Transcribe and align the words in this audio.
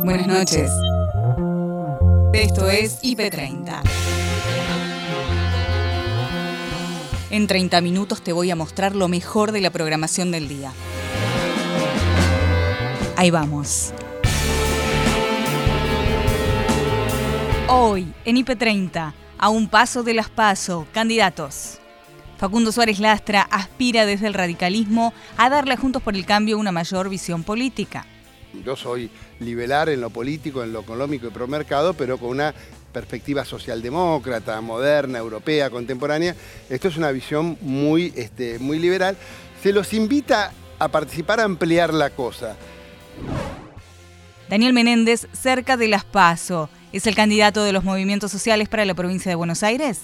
Buenas 0.00 0.26
noches. 0.26 0.70
Esto 2.32 2.68
es 2.68 3.00
IP30. 3.02 3.82
En 7.30 7.46
30 7.46 7.80
minutos 7.80 8.22
te 8.22 8.32
voy 8.32 8.50
a 8.50 8.56
mostrar 8.56 8.96
lo 8.96 9.06
mejor 9.08 9.52
de 9.52 9.60
la 9.60 9.70
programación 9.70 10.30
del 10.32 10.48
día. 10.48 10.72
Ahí 13.16 13.30
vamos. 13.30 13.92
Hoy, 17.68 18.12
en 18.24 18.36
IP30, 18.36 19.12
a 19.38 19.48
un 19.50 19.68
paso 19.68 20.02
de 20.02 20.14
las 20.14 20.30
PASO, 20.30 20.86
candidatos. 20.92 21.78
Facundo 22.38 22.72
Suárez 22.72 22.98
Lastra 22.98 23.42
aspira 23.42 24.04
desde 24.04 24.26
el 24.26 24.34
radicalismo 24.34 25.12
a 25.36 25.48
darle 25.48 25.74
a 25.74 25.76
Juntos 25.76 26.02
por 26.02 26.16
el 26.16 26.26
Cambio 26.26 26.58
una 26.58 26.72
mayor 26.72 27.08
visión 27.08 27.44
política. 27.44 28.06
Yo 28.64 28.76
soy 28.76 29.10
liberal 29.40 29.88
en 29.88 30.00
lo 30.00 30.10
político, 30.10 30.62
en 30.62 30.72
lo 30.72 30.80
económico 30.80 31.26
y 31.26 31.30
promercado, 31.30 31.94
pero 31.94 32.18
con 32.18 32.30
una 32.30 32.54
perspectiva 32.92 33.44
socialdemócrata, 33.44 34.60
moderna, 34.60 35.18
europea, 35.18 35.70
contemporánea. 35.70 36.36
Esto 36.68 36.88
es 36.88 36.96
una 36.96 37.10
visión 37.10 37.56
muy, 37.60 38.12
este, 38.16 38.58
muy 38.58 38.78
liberal. 38.78 39.16
Se 39.62 39.72
los 39.72 39.92
invita 39.94 40.52
a 40.78 40.88
participar, 40.88 41.40
a 41.40 41.44
ampliar 41.44 41.94
la 41.94 42.10
cosa. 42.10 42.56
Daniel 44.48 44.74
Menéndez, 44.74 45.28
cerca 45.32 45.76
de 45.76 45.88
Las 45.88 46.04
Paso, 46.04 46.68
¿es 46.92 47.06
el 47.06 47.14
candidato 47.14 47.64
de 47.64 47.72
los 47.72 47.84
movimientos 47.84 48.30
sociales 48.30 48.68
para 48.68 48.84
la 48.84 48.94
provincia 48.94 49.30
de 49.30 49.36
Buenos 49.36 49.62
Aires? 49.62 50.00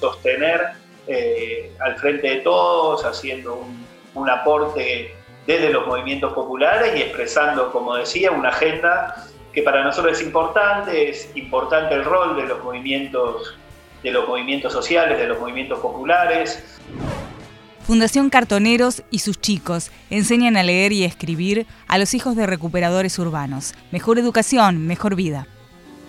Sostener 0.00 0.60
eh, 1.06 1.72
al 1.78 1.96
frente 1.98 2.28
de 2.28 2.36
todos, 2.36 3.04
haciendo 3.04 3.56
un, 3.56 3.84
un 4.14 4.30
aporte 4.30 5.14
desde 5.46 5.70
los 5.70 5.86
movimientos 5.86 6.32
populares 6.32 6.92
y 6.96 7.02
expresando, 7.02 7.72
como 7.72 7.96
decía, 7.96 8.30
una 8.30 8.50
agenda 8.50 9.26
que 9.52 9.62
para 9.62 9.84
nosotros 9.84 10.18
es 10.18 10.24
importante, 10.24 11.10
es 11.10 11.30
importante 11.34 11.94
el 11.94 12.04
rol 12.04 12.36
de 12.36 12.44
los 12.44 12.62
movimientos, 12.62 13.58
de 14.02 14.10
los 14.10 14.26
movimientos 14.26 14.72
sociales, 14.72 15.18
de 15.18 15.26
los 15.26 15.38
movimientos 15.38 15.78
populares. 15.80 16.80
Fundación 17.86 18.30
Cartoneros 18.30 19.02
y 19.10 19.18
sus 19.18 19.40
chicos 19.40 19.90
enseñan 20.08 20.56
a 20.56 20.62
leer 20.62 20.92
y 20.92 21.04
escribir 21.04 21.66
a 21.88 21.98
los 21.98 22.14
hijos 22.14 22.36
de 22.36 22.46
recuperadores 22.46 23.18
urbanos. 23.18 23.74
Mejor 23.90 24.18
educación, 24.18 24.86
mejor 24.86 25.16
vida. 25.16 25.48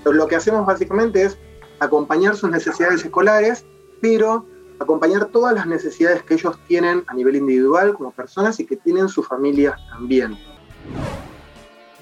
Lo 0.06 0.28
que 0.28 0.36
hacemos 0.36 0.66
básicamente 0.66 1.24
es 1.24 1.38
acompañar 1.80 2.36
sus 2.36 2.52
necesidades 2.52 3.04
escolares, 3.04 3.66
pero 4.02 4.46
acompañar 4.80 5.26
todas 5.26 5.54
las 5.54 5.66
necesidades 5.66 6.24
que 6.24 6.36
ellos 6.36 6.60
tienen 6.68 7.04
a 7.08 7.14
nivel 7.14 7.36
individual 7.36 7.94
como 7.94 8.12
personas 8.12 8.60
y 8.60 8.66
que 8.66 8.76
tienen 8.76 9.10
sus 9.10 9.28
familias 9.28 9.80
también. 9.90 10.38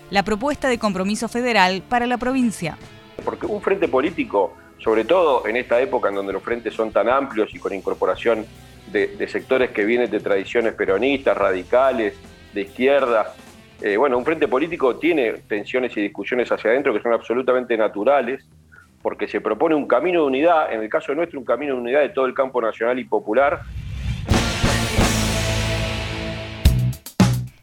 La 0.09 0.23
propuesta 0.23 0.67
de 0.67 0.77
compromiso 0.77 1.27
federal 1.27 1.83
para 1.87 2.05
la 2.05 2.17
provincia. 2.17 2.77
Porque 3.23 3.45
un 3.45 3.61
frente 3.61 3.87
político, 3.87 4.53
sobre 4.77 5.05
todo 5.05 5.45
en 5.47 5.57
esta 5.57 5.79
época 5.79 6.09
en 6.09 6.15
donde 6.15 6.33
los 6.33 6.43
frentes 6.43 6.73
son 6.73 6.91
tan 6.91 7.07
amplios 7.07 7.53
y 7.53 7.59
con 7.59 7.73
incorporación 7.73 8.45
de, 8.91 9.27
sectores 9.27 9.71
que 9.71 9.85
vienen 9.85 10.11
de 10.11 10.19
tradiciones 10.19 10.73
peronistas, 10.73 11.37
radicales, 11.37 12.15
de 12.53 12.61
izquierda, 12.61 13.33
eh, 13.81 13.95
bueno, 13.95 14.17
un 14.17 14.25
frente 14.25 14.47
político 14.47 14.97
tiene 14.97 15.33
tensiones 15.47 15.95
y 15.95 16.01
discusiones 16.01 16.51
hacia 16.51 16.71
adentro 16.71 16.93
que 16.93 17.01
son 17.01 17.13
absolutamente 17.13 17.77
naturales 17.77 18.43
porque 19.01 19.27
se 19.27 19.41
propone 19.41 19.75
un 19.75 19.87
camino 19.87 20.21
de 20.21 20.27
unidad, 20.27 20.73
en 20.73 20.81
el 20.81 20.89
caso 20.89 21.13
nuestro, 21.15 21.39
un 21.39 21.45
camino 21.45 21.75
de 21.75 21.81
unidad 21.81 22.01
de 22.01 22.09
todo 22.09 22.25
el 22.25 22.33
campo 22.33 22.61
nacional 22.61 22.99
y 22.99 23.05
popular. 23.05 23.61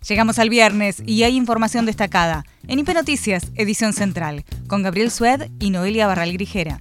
Llegamos 0.09 0.39
al 0.39 0.49
viernes 0.49 1.03
y 1.05 1.23
hay 1.25 1.37
información 1.37 1.85
destacada 1.85 2.45
en 2.67 2.79
IP 2.79 2.95
Noticias, 2.95 3.53
edición 3.57 3.93
central, 3.93 4.45
con 4.67 4.83
Gabriel 4.83 5.11
Sued 5.11 5.49
y 5.61 5.71
Noelia 5.71 6.07
Barral 6.07 6.33
Grijera. 6.33 6.81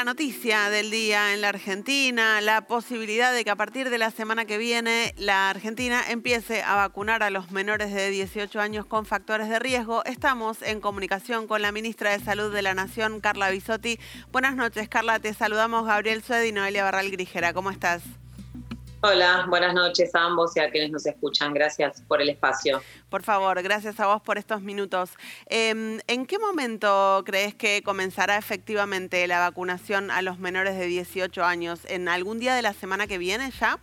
La 0.00 0.04
noticia 0.04 0.70
del 0.70 0.90
día 0.90 1.34
en 1.34 1.42
la 1.42 1.50
Argentina, 1.50 2.40
la 2.40 2.62
posibilidad 2.62 3.34
de 3.34 3.44
que 3.44 3.50
a 3.50 3.56
partir 3.56 3.90
de 3.90 3.98
la 3.98 4.10
semana 4.10 4.46
que 4.46 4.56
viene 4.56 5.12
la 5.18 5.50
Argentina 5.50 6.02
empiece 6.08 6.62
a 6.62 6.74
vacunar 6.74 7.22
a 7.22 7.28
los 7.28 7.50
menores 7.50 7.92
de 7.92 8.08
18 8.08 8.58
años 8.62 8.86
con 8.86 9.04
factores 9.04 9.50
de 9.50 9.58
riesgo. 9.58 10.02
Estamos 10.06 10.62
en 10.62 10.80
comunicación 10.80 11.46
con 11.46 11.60
la 11.60 11.70
ministra 11.70 12.12
de 12.12 12.24
Salud 12.24 12.50
de 12.50 12.62
la 12.62 12.72
Nación, 12.72 13.20
Carla 13.20 13.50
Bisotti. 13.50 14.00
Buenas 14.32 14.56
noches, 14.56 14.88
Carla. 14.88 15.18
Te 15.18 15.34
saludamos 15.34 15.84
Gabriel 15.84 16.22
Sued 16.22 16.44
y 16.44 16.52
Noelia 16.52 16.82
Barral 16.82 17.10
Grijera. 17.10 17.52
¿Cómo 17.52 17.70
estás? 17.70 18.02
Hola, 19.02 19.46
buenas 19.48 19.72
noches 19.72 20.14
a 20.14 20.24
ambos 20.24 20.54
y 20.56 20.60
a 20.60 20.70
quienes 20.70 20.90
nos 20.90 21.06
escuchan. 21.06 21.54
Gracias 21.54 22.02
por 22.02 22.20
el 22.20 22.28
espacio. 22.28 22.82
Por 23.08 23.22
favor, 23.22 23.62
gracias 23.62 23.98
a 23.98 24.06
vos 24.06 24.20
por 24.20 24.36
estos 24.36 24.60
minutos. 24.60 25.12
Em, 25.46 26.00
¿En 26.06 26.26
qué 26.26 26.38
momento 26.38 27.22
crees 27.24 27.54
que 27.54 27.82
comenzará 27.82 28.36
efectivamente 28.36 29.26
la 29.26 29.38
vacunación 29.38 30.10
a 30.10 30.20
los 30.20 30.38
menores 30.38 30.78
de 30.78 30.84
18 30.84 31.42
años? 31.42 31.80
¿En 31.86 32.08
algún 32.08 32.38
día 32.40 32.54
de 32.54 32.60
la 32.60 32.74
semana 32.74 33.06
que 33.06 33.16
viene 33.16 33.50
ya? 33.58 33.78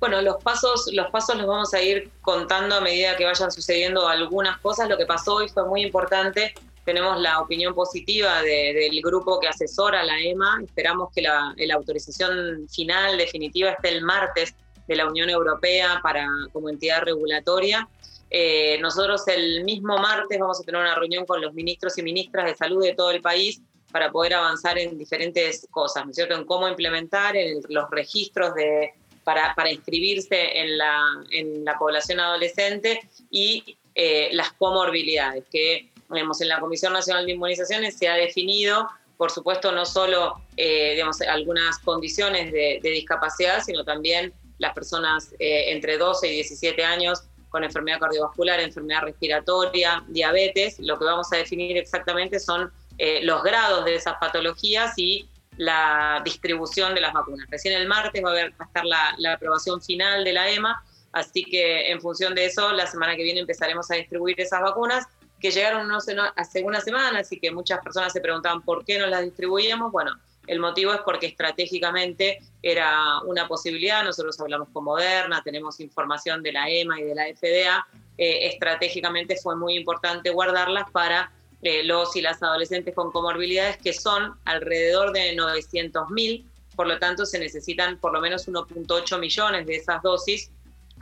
Bueno, 0.00 0.22
los 0.22 0.42
pasos, 0.42 0.88
los 0.94 1.10
pasos 1.10 1.36
los 1.36 1.46
vamos 1.46 1.74
a 1.74 1.82
ir 1.82 2.10
contando 2.22 2.76
a 2.76 2.80
medida 2.80 3.14
que 3.14 3.26
vayan 3.26 3.52
sucediendo 3.52 4.08
algunas 4.08 4.56
cosas. 4.58 4.88
Lo 4.88 4.96
que 4.96 5.04
pasó 5.04 5.34
hoy 5.34 5.50
fue 5.50 5.66
muy 5.66 5.82
importante 5.82 6.54
tenemos 6.88 7.20
la 7.20 7.38
opinión 7.40 7.74
positiva 7.74 8.40
del 8.40 9.02
grupo 9.02 9.38
que 9.38 9.46
asesora 9.46 10.02
la 10.04 10.18
EMA. 10.22 10.62
Esperamos 10.64 11.10
que 11.14 11.20
la, 11.20 11.54
autorización 11.74 12.66
final, 12.66 13.18
definitiva, 13.18 13.72
esté 13.72 13.90
el 13.90 14.02
martes 14.02 14.54
de 14.86 14.96
la 14.96 15.06
Unión 15.06 15.28
Europea 15.28 16.00
para, 16.02 16.26
como 16.50 16.70
entidad 16.70 17.02
regulatoria. 17.02 17.86
Eh, 18.30 18.78
nosotros 18.80 19.28
el 19.28 19.64
mismo 19.64 19.98
martes 19.98 20.38
vamos 20.38 20.60
a 20.60 20.64
tener 20.64 20.80
una 20.80 20.94
reunión 20.94 21.26
con 21.26 21.42
los 21.42 21.52
ministros 21.52 21.98
y 21.98 22.02
ministras 22.02 22.46
de 22.46 22.54
salud 22.54 22.82
de 22.82 22.94
todo 22.94 23.10
el 23.10 23.20
país 23.20 23.60
para 23.92 24.10
poder 24.10 24.32
avanzar 24.32 24.78
en 24.78 24.96
diferentes 24.96 25.68
cosas, 25.70 26.06
¿no 26.06 26.12
es 26.12 26.16
cierto? 26.16 26.36
En 26.36 26.46
cómo 26.46 26.68
implementar 26.68 27.34
los 27.68 27.90
registros 27.90 28.54
de, 28.54 28.94
para, 29.24 29.70
inscribirse 29.70 30.58
en 30.58 30.78
la, 30.78 31.02
en 31.32 31.66
la 31.66 31.76
población 31.76 32.18
adolescente 32.20 33.02
y 33.30 33.76
eh, 33.94 34.30
las 34.32 34.52
comorbilidades, 34.52 35.44
que 35.50 35.90
en 36.10 36.48
la 36.48 36.60
Comisión 36.60 36.92
Nacional 36.92 37.26
de 37.26 37.32
Inmunizaciones 37.32 37.96
se 37.96 38.08
ha 38.08 38.14
definido, 38.14 38.88
por 39.16 39.30
supuesto, 39.30 39.72
no 39.72 39.84
solo 39.84 40.40
eh, 40.56 40.92
digamos, 40.92 41.20
algunas 41.22 41.78
condiciones 41.80 42.52
de, 42.52 42.80
discapacidad, 42.82 43.62
sino 43.62 43.84
también 43.84 44.32
las 44.58 44.74
personas 44.74 45.34
eh, 45.38 45.72
entre 45.72 45.98
12 45.98 46.28
y 46.28 46.32
17 46.32 46.84
años 46.84 47.24
con 47.48 47.64
enfermedad 47.64 47.98
cardiovascular, 48.00 48.60
enfermedad 48.60 49.02
respiratoria, 49.02 50.04
diabetes. 50.08 50.78
Lo 50.80 50.98
que 50.98 51.04
vamos 51.04 51.32
a 51.32 51.36
definir 51.36 51.76
exactamente 51.76 52.38
son 52.38 52.70
eh, 52.98 53.20
los 53.22 53.42
grados 53.42 53.84
de 53.84 53.94
esas 53.94 54.14
patologías 54.18 54.92
y 54.96 55.28
la 55.56 56.20
distribución 56.24 56.94
de 56.94 57.00
las 57.00 57.12
vacunas. 57.12 57.46
Recién 57.50 57.74
el 57.74 57.88
martes 57.88 58.22
va 58.24 58.28
a, 58.28 58.32
haber, 58.32 58.54
estar 58.60 58.84
la, 58.84 59.32
aprobación 59.32 59.82
final 59.82 60.24
de 60.24 60.32
la 60.32 60.50
EMA, 60.50 60.82
así 61.12 61.44
que 61.44 61.90
en 61.90 62.00
función 62.00 62.34
de 62.34 62.46
eso, 62.46 62.72
la 62.72 62.86
semana 62.86 63.16
que 63.16 63.22
viene 63.22 63.40
empezaremos 63.40 63.90
a 63.90 63.94
distribuir 63.94 64.40
esas 64.40 64.60
vacunas 64.60 65.06
que 65.40 65.50
llegaron 65.50 65.90
hace 65.92 66.62
una 66.62 66.80
semana, 66.80 67.20
así 67.20 67.38
que 67.38 67.50
muchas 67.50 67.80
personas 67.80 68.12
se 68.12 68.20
preguntaban 68.20 68.62
por 68.62 68.84
qué 68.84 68.98
no 68.98 69.06
las 69.06 69.22
distribuíamos. 69.22 69.92
Bueno, 69.92 70.12
el 70.48 70.60
motivo 70.60 70.92
es 70.92 71.00
porque 71.04 71.26
estratégicamente 71.26 72.38
era 72.62 73.20
una 73.26 73.46
posibilidad. 73.46 74.02
Nosotros 74.02 74.40
hablamos 74.40 74.68
con 74.72 74.84
Moderna, 74.84 75.42
tenemos 75.44 75.78
información 75.78 76.42
de 76.42 76.52
la 76.52 76.68
EMA 76.68 77.00
y 77.00 77.04
de 77.04 77.14
la 77.14 77.24
FDA. 77.26 77.86
Eh, 78.16 78.48
estratégicamente 78.48 79.36
fue 79.36 79.56
muy 79.56 79.76
importante 79.76 80.30
guardarlas 80.30 80.90
para 80.90 81.30
eh, 81.62 81.84
los 81.84 82.16
y 82.16 82.22
las 82.22 82.42
adolescentes 82.42 82.94
con 82.94 83.12
comorbilidades, 83.12 83.76
que 83.76 83.92
son 83.92 84.38
alrededor 84.46 85.12
de 85.12 85.36
900.000. 85.36 86.44
Por 86.74 86.86
lo 86.86 86.98
tanto, 86.98 87.26
se 87.26 87.38
necesitan 87.38 87.98
por 87.98 88.12
lo 88.12 88.20
menos 88.20 88.48
1.8 88.48 89.18
millones 89.18 89.66
de 89.66 89.76
esas 89.76 90.02
dosis 90.02 90.50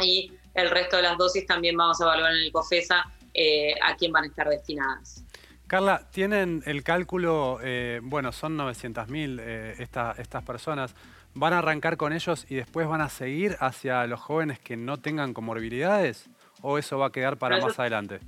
y 0.00 0.32
el 0.54 0.70
resto 0.70 0.96
de 0.96 1.02
las 1.02 1.18
dosis 1.18 1.46
también 1.46 1.76
vamos 1.76 2.00
a 2.00 2.04
evaluar 2.04 2.32
en 2.32 2.44
el 2.44 2.52
COFESA 2.52 3.12
eh, 3.38 3.74
a 3.82 3.94
quién 3.96 4.12
van 4.12 4.24
a 4.24 4.28
estar 4.28 4.48
destinadas. 4.48 5.22
Carla, 5.66 6.08
tienen 6.10 6.62
el 6.64 6.82
cálculo, 6.82 7.58
eh, 7.62 8.00
bueno, 8.02 8.32
son 8.32 8.56
900.000 8.56 9.40
eh, 9.42 9.74
estas 9.78 10.42
personas. 10.42 10.94
¿Van 11.34 11.52
a 11.52 11.58
arrancar 11.58 11.98
con 11.98 12.14
ellos 12.14 12.46
y 12.48 12.54
después 12.54 12.88
van 12.88 13.02
a 13.02 13.10
seguir 13.10 13.58
hacia 13.60 14.06
los 14.06 14.20
jóvenes 14.20 14.58
que 14.58 14.78
no 14.78 14.96
tengan 14.96 15.34
comorbilidades? 15.34 16.30
¿O 16.62 16.78
eso 16.78 16.96
va 16.96 17.08
a 17.08 17.12
quedar 17.12 17.36
para 17.36 17.60
más 17.60 17.78
adelante? 17.78 18.20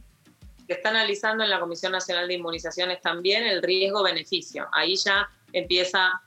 Se 0.66 0.74
está 0.74 0.90
analizando 0.90 1.42
en 1.42 1.48
la 1.48 1.58
Comisión 1.58 1.92
Nacional 1.92 2.28
de 2.28 2.34
Inmunizaciones 2.34 3.00
también 3.00 3.44
el 3.44 3.62
riesgo-beneficio. 3.62 4.68
Ahí 4.72 4.96
ya 4.96 5.26
empieza 5.54 6.20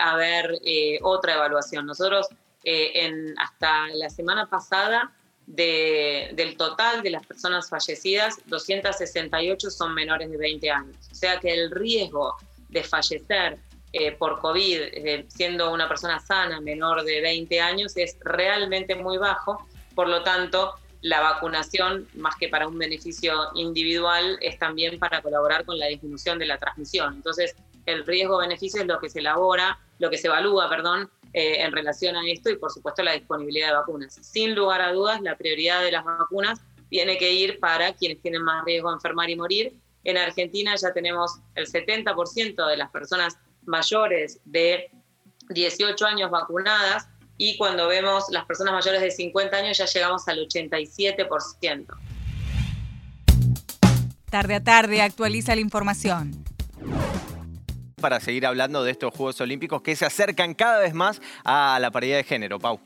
a 0.00 0.10
haber 0.10 0.58
otra 1.02 1.34
evaluación. 1.34 1.84
Nosotros 1.84 2.28
en, 2.64 3.34
hasta 3.38 3.88
la 3.88 4.08
semana 4.08 4.46
pasada 4.46 5.12
del 5.52 6.56
total 6.56 7.02
de 7.02 7.10
las 7.10 7.26
personas 7.26 7.68
fallecidas, 7.68 8.38
268 8.46 9.70
son 9.70 9.94
menores 9.94 10.30
de 10.30 10.38
20 10.38 10.70
años. 10.70 10.96
O 11.10 11.14
sea 11.14 11.38
que 11.38 11.52
el 11.52 11.70
riesgo 11.70 12.36
de 12.70 12.82
fallecer 12.82 13.58
eh, 13.92 14.12
por 14.12 14.40
COVID, 14.40 14.80
eh, 14.80 15.26
siendo 15.28 15.70
una 15.70 15.86
persona 15.86 16.18
sana 16.20 16.60
menor 16.62 17.04
de 17.04 17.20
20 17.20 17.60
años, 17.60 17.92
es 17.96 18.16
realmente 18.20 18.94
muy 18.94 19.18
bajo. 19.18 19.66
Por 19.94 20.08
lo 20.08 20.22
tanto, 20.22 20.72
la 21.02 21.20
vacunación, 21.20 22.08
más 22.14 22.36
que 22.36 22.48
para 22.48 22.66
un 22.66 22.78
beneficio 22.78 23.34
individual, 23.54 24.38
es 24.40 24.58
también 24.58 24.98
para 24.98 25.20
colaborar 25.20 25.66
con 25.66 25.78
la 25.78 25.86
disminución 25.86 26.38
de 26.38 26.46
la 26.46 26.56
transmisión. 26.56 27.14
Entonces, 27.14 27.54
el 27.84 28.06
riesgo-beneficio 28.06 28.80
es 28.80 28.86
lo 28.86 28.98
que 28.98 29.10
se 29.10 29.18
elabora, 29.18 29.78
lo 29.98 30.08
que 30.08 30.16
se 30.16 30.28
evalúa, 30.28 30.70
perdón, 30.70 31.10
eh, 31.32 31.62
en 31.62 31.72
relación 31.72 32.16
a 32.16 32.28
esto 32.30 32.50
y, 32.50 32.56
por 32.56 32.70
supuesto, 32.70 33.02
la 33.02 33.12
disponibilidad 33.12 33.68
de 33.68 33.74
vacunas. 33.74 34.14
Sin 34.20 34.54
lugar 34.54 34.80
a 34.80 34.92
dudas, 34.92 35.20
la 35.22 35.36
prioridad 35.36 35.82
de 35.82 35.92
las 35.92 36.04
vacunas 36.04 36.60
tiene 36.90 37.16
que 37.16 37.32
ir 37.32 37.58
para 37.58 37.94
quienes 37.94 38.20
tienen 38.20 38.42
más 38.42 38.64
riesgo 38.64 38.90
de 38.90 38.96
enfermar 38.96 39.30
y 39.30 39.36
morir. 39.36 39.72
En 40.04 40.18
Argentina 40.18 40.74
ya 40.76 40.92
tenemos 40.92 41.40
el 41.54 41.66
70% 41.66 42.68
de 42.68 42.76
las 42.76 42.90
personas 42.90 43.38
mayores 43.64 44.40
de 44.44 44.90
18 45.48 46.04
años 46.06 46.30
vacunadas 46.30 47.08
y 47.38 47.56
cuando 47.56 47.88
vemos 47.88 48.24
las 48.30 48.44
personas 48.44 48.74
mayores 48.74 49.00
de 49.00 49.10
50 49.10 49.56
años 49.56 49.78
ya 49.78 49.86
llegamos 49.86 50.28
al 50.28 50.46
87%. 50.46 51.86
Tarde 54.30 54.54
a 54.54 54.64
tarde 54.64 55.02
actualiza 55.02 55.54
la 55.54 55.60
información. 55.60 56.44
Para 58.02 58.18
seguir 58.18 58.44
hablando 58.44 58.82
de 58.82 58.90
estos 58.90 59.14
Juegos 59.14 59.40
Olímpicos 59.40 59.80
que 59.80 59.94
se 59.94 60.04
acercan 60.04 60.54
cada 60.54 60.80
vez 60.80 60.92
más 60.92 61.22
a 61.44 61.78
la 61.80 61.92
paridad 61.92 62.16
de 62.16 62.24
género, 62.24 62.58
Pau. 62.58 62.80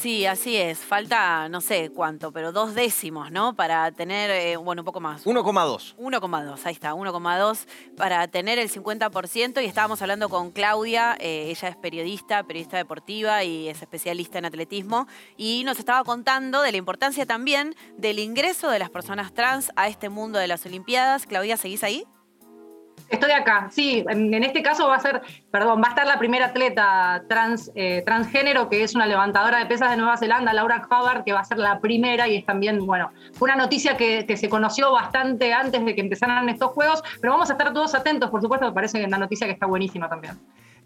Sí, 0.00 0.24
así 0.24 0.56
es. 0.56 0.78
Falta, 0.78 1.48
no 1.50 1.60
sé 1.60 1.90
cuánto, 1.94 2.32
pero 2.32 2.50
dos 2.50 2.74
décimos, 2.74 3.30
¿no? 3.30 3.54
Para 3.54 3.92
tener, 3.92 4.30
eh, 4.30 4.56
bueno, 4.56 4.80
un 4.82 4.86
poco 4.86 5.00
más. 5.00 5.24
1,2. 5.26 5.94
1,2, 5.96 6.60
ahí 6.64 6.72
está, 6.72 6.94
1,2 6.94 7.66
para 7.96 8.26
tener 8.28 8.58
el 8.58 8.70
50%. 8.70 9.62
Y 9.62 9.66
estábamos 9.66 10.00
hablando 10.00 10.30
con 10.30 10.50
Claudia, 10.50 11.14
eh, 11.20 11.48
ella 11.50 11.68
es 11.68 11.76
periodista, 11.76 12.42
periodista 12.44 12.78
deportiva 12.78 13.44
y 13.44 13.68
es 13.68 13.82
especialista 13.82 14.38
en 14.38 14.46
atletismo. 14.46 15.06
Y 15.36 15.62
nos 15.64 15.78
estaba 15.78 16.04
contando 16.04 16.62
de 16.62 16.72
la 16.72 16.78
importancia 16.78 17.26
también 17.26 17.76
del 17.98 18.18
ingreso 18.18 18.70
de 18.70 18.78
las 18.78 18.88
personas 18.88 19.34
trans 19.34 19.70
a 19.76 19.88
este 19.88 20.08
mundo 20.08 20.38
de 20.38 20.46
las 20.46 20.64
Olimpiadas. 20.64 21.26
Claudia, 21.26 21.58
¿seguís 21.58 21.84
ahí? 21.84 22.06
Estoy 23.08 23.30
acá, 23.30 23.68
sí. 23.70 24.04
En, 24.08 24.34
este 24.42 24.62
caso 24.62 24.88
va 24.88 24.96
a 24.96 25.00
ser, 25.00 25.22
perdón, 25.50 25.80
va 25.80 25.86
a 25.86 25.90
estar 25.90 26.06
la 26.06 26.18
primera 26.18 26.46
atleta 26.46 27.22
eh, 27.74 28.02
transgénero, 28.04 28.68
que 28.68 28.82
es 28.82 28.94
una 28.94 29.06
levantadora 29.06 29.58
de 29.58 29.66
pesas 29.66 29.90
de 29.90 29.96
Nueva 29.96 30.16
Zelanda, 30.16 30.52
Laura 30.52 30.86
Hubbard, 30.90 31.24
que 31.24 31.32
va 31.32 31.40
a 31.40 31.44
ser 31.44 31.58
la 31.58 31.78
primera 31.80 32.26
y 32.26 32.36
es 32.36 32.44
también, 32.44 32.84
bueno, 32.84 33.12
fue 33.34 33.46
una 33.46 33.56
noticia 33.56 33.96
que, 33.96 34.26
que, 34.26 34.36
se 34.36 34.48
conoció 34.48 34.92
bastante 34.92 35.52
antes 35.52 35.84
de 35.84 35.94
que 35.94 36.00
empezaran 36.00 36.48
estos 36.48 36.72
juegos, 36.72 37.02
pero 37.20 37.32
vamos 37.32 37.48
a 37.48 37.52
estar 37.52 37.72
todos 37.72 37.94
atentos, 37.94 38.30
por 38.30 38.42
supuesto, 38.42 38.66
me 38.66 38.72
parece 38.72 39.04
una 39.04 39.18
noticia 39.18 39.46
que 39.46 39.52
está 39.52 39.66
buenísima 39.66 40.08
también. 40.08 40.38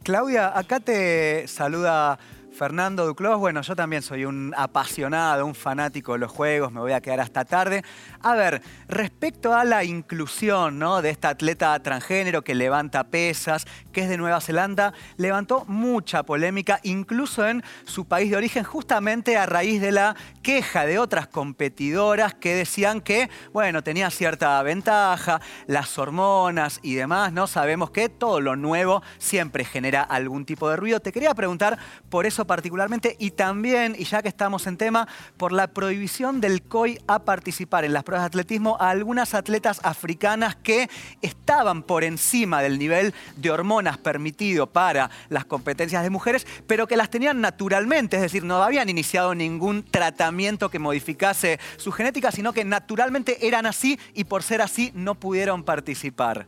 Claudia, 0.02 0.56
acá 0.58 0.80
te 0.80 1.46
saluda 1.46 2.18
Fernando 2.52 3.06
Duclos, 3.06 3.38
bueno, 3.38 3.62
yo 3.62 3.76
también 3.76 4.02
soy 4.02 4.25
un 4.25 4.52
apasionado, 4.56 5.47
un 5.47 5.55
fanático 5.55 6.12
de 6.12 6.19
los 6.19 6.31
juegos, 6.31 6.73
me 6.73 6.81
voy 6.81 6.93
a 6.93 7.00
quedar 7.00 7.20
hasta 7.20 7.44
tarde. 7.44 7.82
A 8.20 8.35
ver, 8.35 8.61
respecto 8.88 9.55
a 9.55 9.64
la 9.64 9.85
inclusión 9.85 10.79
¿no? 10.79 11.00
de 11.00 11.11
esta 11.11 11.31
atleta 11.31 11.81
transgénero 11.81 12.43
que 12.43 12.55
levanta 12.55 13.05
pesas, 13.05 13.67
que 13.93 14.02
es 14.02 14.08
de 14.08 14.19
Nueva 14.19 14.41
Zelanda, 14.41 14.93
levantó 15.17 15.64
mucha 15.67 16.23
polémica, 16.23 16.81
incluso 16.82 17.47
en 17.47 17.62
su 17.85 18.06
país 18.06 18.31
de 18.31 18.37
origen, 18.37 18.64
justamente 18.64 19.37
a 19.37 19.47
raíz 19.47 19.81
de 19.81 19.93
la 19.93 20.17
queja 20.43 20.87
de 20.87 20.99
otras 20.99 21.29
competidoras 21.29 22.35
que 22.35 22.55
decían 22.55 23.00
que, 23.00 23.31
bueno, 23.52 23.82
tenía 23.82 24.11
cierta 24.11 24.62
ventaja, 24.62 25.41
las 25.67 25.97
hormonas 25.99 26.81
y 26.82 26.94
demás, 26.94 27.32
¿no? 27.32 27.47
Sabemos 27.47 27.91
que 27.91 28.08
todo 28.08 28.41
lo 28.41 28.56
nuevo 28.56 29.02
siempre 29.19 29.64
genera 29.64 30.02
algún 30.02 30.44
tipo 30.44 30.69
de 30.69 30.76
ruido. 30.76 31.00
Te 31.00 31.12
quería 31.12 31.35
preguntar 31.35 31.79
por 32.08 32.26
eso 32.26 32.39
particularmente 32.46 33.16
y 33.19 33.32
también, 33.32 33.94
y 33.98 34.04
ya 34.04 34.22
que 34.22 34.28
estamos 34.28 34.66
en 34.66 34.76
tema, 34.76 35.08
por 35.37 35.52
la 35.52 35.69
prohibición 35.69 36.40
del 36.40 36.62
COI 36.62 36.98
a 37.06 37.20
participar 37.20 37.84
en 37.84 37.92
las 37.92 38.04
pruebas 38.04 38.25
de 38.25 38.28
atletismo 38.28 38.76
a 38.81 38.90
algunas 38.90 39.34
atletas 39.34 39.81
africanas 39.82 40.56
que 40.56 40.88
estaban 41.22 41.82
por 41.82 42.04
encima 42.04 42.62
del 42.62 42.78
nivel 42.78 43.14
de 43.37 43.50
hormonas 43.50 43.98
permitido 43.98 44.66
para 44.66 45.10
las 45.28 45.44
competencias 45.44 46.02
de 46.02 46.10
mujeres, 46.10 46.46
pero 46.66 46.87
que 46.87 46.96
las 46.96 47.10
tenían 47.10 47.40
naturalmente, 47.40 48.16
es 48.16 48.22
decir, 48.22 48.44
no 48.44 48.62
habían 48.62 48.88
iniciado 48.88 49.34
ningún 49.34 49.82
tratamiento 49.82 50.69
que 50.69 50.78
modificase 50.78 51.58
su 51.76 51.92
genética, 51.92 52.31
sino 52.32 52.52
que 52.52 52.64
naturalmente 52.64 53.46
eran 53.46 53.66
así 53.66 53.98
y 54.14 54.25
por 54.25 54.42
ser 54.42 54.62
así 54.62 54.92
no 54.94 55.14
pudieron 55.14 55.62
participar. 55.64 56.46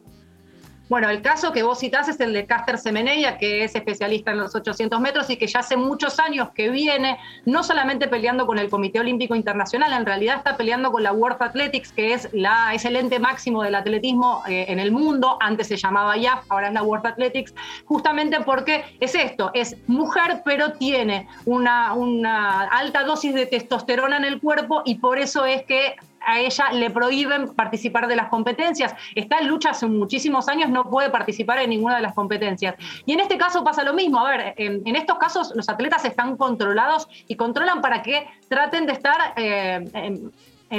Bueno, 0.92 1.08
el 1.08 1.22
caso 1.22 1.52
que 1.52 1.62
vos 1.62 1.78
citás 1.78 2.08
es 2.08 2.20
el 2.20 2.34
de 2.34 2.44
Caster 2.44 2.76
Semenea, 2.76 3.38
que 3.38 3.64
es 3.64 3.74
especialista 3.74 4.32
en 4.32 4.36
los 4.36 4.54
800 4.54 5.00
metros 5.00 5.30
y 5.30 5.38
que 5.38 5.46
ya 5.46 5.60
hace 5.60 5.74
muchos 5.74 6.18
años 6.18 6.50
que 6.54 6.68
viene 6.68 7.16
no 7.46 7.62
solamente 7.62 8.08
peleando 8.08 8.46
con 8.46 8.58
el 8.58 8.68
Comité 8.68 9.00
Olímpico 9.00 9.34
Internacional, 9.34 9.94
en 9.94 10.04
realidad 10.04 10.36
está 10.36 10.58
peleando 10.58 10.92
con 10.92 11.02
la 11.02 11.14
World 11.14 11.42
Athletics, 11.42 11.92
que 11.92 12.12
es, 12.12 12.28
la, 12.34 12.74
es 12.74 12.84
el 12.84 12.96
ente 12.96 13.18
máximo 13.18 13.62
del 13.62 13.74
atletismo 13.74 14.42
eh, 14.46 14.66
en 14.68 14.78
el 14.78 14.92
mundo, 14.92 15.38
antes 15.40 15.68
se 15.68 15.78
llamaba 15.78 16.18
IAF, 16.18 16.44
ahora 16.50 16.68
es 16.68 16.74
la 16.74 16.82
World 16.82 17.06
Athletics, 17.06 17.54
justamente 17.86 18.42
porque 18.42 18.84
es 19.00 19.14
esto, 19.14 19.50
es 19.54 19.74
mujer 19.86 20.42
pero 20.44 20.72
tiene 20.72 21.26
una 21.46 22.64
alta 22.64 23.04
dosis 23.04 23.32
de 23.32 23.46
testosterona 23.46 24.18
en 24.18 24.26
el 24.26 24.42
cuerpo 24.42 24.82
y 24.84 24.96
por 24.96 25.18
eso 25.18 25.46
es 25.46 25.62
que 25.62 25.96
a 26.26 26.40
ella 26.40 26.72
le 26.72 26.90
prohíben 26.90 27.54
participar 27.54 28.06
de 28.08 28.16
las 28.16 28.28
competencias. 28.28 28.94
Está 29.14 29.38
en 29.38 29.48
lucha 29.48 29.70
hace 29.70 29.86
muchísimos 29.86 30.48
años, 30.48 30.70
no 30.70 30.88
puede 30.90 31.10
participar 31.10 31.58
en 31.58 31.70
ninguna 31.70 31.96
de 31.96 32.02
las 32.02 32.14
competencias. 32.14 32.74
Y 33.06 33.12
en 33.12 33.20
este 33.20 33.38
caso 33.38 33.64
pasa 33.64 33.82
lo 33.82 33.92
mismo. 33.92 34.24
A 34.24 34.30
ver, 34.30 34.54
en, 34.56 34.96
estos 34.96 35.18
casos 35.18 35.52
los 35.54 35.68
atletas 35.68 36.04
están 36.04 36.36
controlados 36.36 37.08
y 37.28 37.36
controlan 37.36 37.80
para 37.80 38.02
que 38.02 38.26
traten 38.48 38.86
de 38.86 38.92
estar... 38.92 39.34
Eh, 39.36 40.30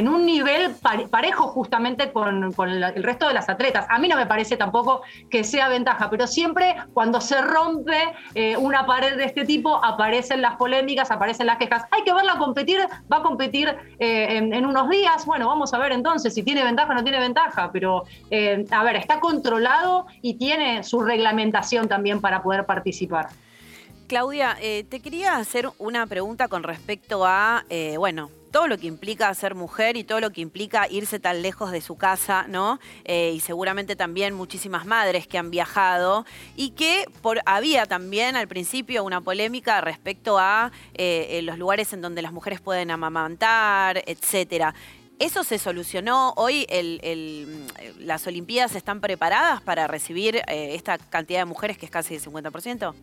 un 0.01 0.25
nivel 0.25 0.73
parejo 1.11 1.49
justamente 1.49 2.11
con, 2.11 2.43
el 2.43 3.03
resto 3.03 3.27
de 3.27 3.33
las 3.35 3.47
atletas. 3.47 3.85
A 3.89 3.99
mí 3.99 4.07
no 4.07 4.15
me 4.15 4.25
parece 4.25 4.57
tampoco 4.57 5.03
que 5.29 5.43
sea 5.43 5.69
ventaja, 5.69 6.09
pero 6.09 6.25
siempre 6.25 6.75
cuando 6.93 7.21
se 7.21 7.39
rompe 7.41 8.15
eh, 8.33 8.57
una 8.57 8.87
pared 8.87 9.15
de 9.17 9.25
este 9.25 9.45
tipo 9.45 9.83
aparecen 9.85 10.41
las 10.41 10.55
polémicas, 10.55 11.11
aparecen 11.11 11.45
las 11.45 11.57
quejas. 11.57 11.83
Hay 11.91 12.03
que 12.03 12.11
verla 12.11 12.39
competir, 12.39 12.79
va 13.11 13.17
a 13.17 13.21
competir 13.21 13.69
eh, 13.99 14.37
en, 14.37 14.65
unos 14.65 14.89
días. 14.89 15.27
Bueno, 15.27 15.47
vamos 15.47 15.73
a 15.75 15.77
ver 15.77 15.91
entonces 15.91 16.33
si 16.33 16.41
tiene 16.41 16.63
ventaja 16.63 16.91
o 16.91 16.95
no 16.95 17.03
tiene 17.03 17.19
ventaja, 17.19 17.71
pero 17.71 18.03
eh, 18.31 18.65
a 18.71 18.83
ver, 18.83 18.95
está 18.95 19.19
controlado 19.19 20.07
y 20.23 20.39
tiene 20.39 20.83
su 20.83 21.01
reglamentación 21.01 21.87
también 21.87 22.19
para 22.19 22.41
poder 22.41 22.65
participar. 22.65 23.29
Claudia, 24.07 24.57
te 24.59 24.99
quería 24.99 25.37
hacer 25.37 25.69
una 25.77 26.05
pregunta 26.07 26.47
con 26.47 26.63
respecto 26.63 27.25
a, 27.25 27.63
bueno, 27.97 28.29
todo 28.53 28.67
lo 28.67 28.77
que 28.77 28.85
implica 28.85 29.33
ser 29.33 29.55
mujer 29.55 29.97
y 29.97 30.03
todo 30.03 30.19
lo 30.19 30.29
que 30.29 30.39
implica 30.39 30.87
irse 30.87 31.19
tan 31.19 31.41
lejos 31.41 31.71
de 31.71 31.81
su 31.81 31.97
casa, 31.97 32.45
¿no? 32.47 32.79
Eh, 33.03 33.33
y 33.35 33.39
seguramente 33.39 33.95
también 33.95 34.35
muchísimas 34.35 34.85
madres 34.85 35.25
que 35.25 35.39
han 35.39 35.49
viajado 35.49 36.23
y 36.55 36.69
que 36.69 37.05
por, 37.23 37.41
había 37.47 37.87
también 37.87 38.35
al 38.35 38.47
principio 38.47 39.03
una 39.03 39.21
polémica 39.21 39.81
respecto 39.81 40.37
a 40.37 40.71
eh, 40.93 41.41
los 41.43 41.57
lugares 41.57 41.93
en 41.93 42.01
donde 42.01 42.21
las 42.21 42.31
mujeres 42.31 42.61
pueden 42.61 42.91
amamantar, 42.91 44.03
etcétera. 44.05 44.75
¿Eso 45.17 45.43
se 45.43 45.57
solucionó? 45.57 46.33
¿Hoy 46.35 46.67
las 47.99 48.27
Olimpiadas 48.27 48.75
están 48.75 49.01
preparadas 49.01 49.61
para 49.61 49.87
recibir 49.87 50.37
eh, 50.47 50.75
esta 50.75 50.99
cantidad 50.99 51.39
de 51.39 51.45
mujeres 51.45 51.77
que 51.77 51.85
es 51.85 51.91
casi 51.91 52.15
el 52.15 52.21
50%? 52.21 52.93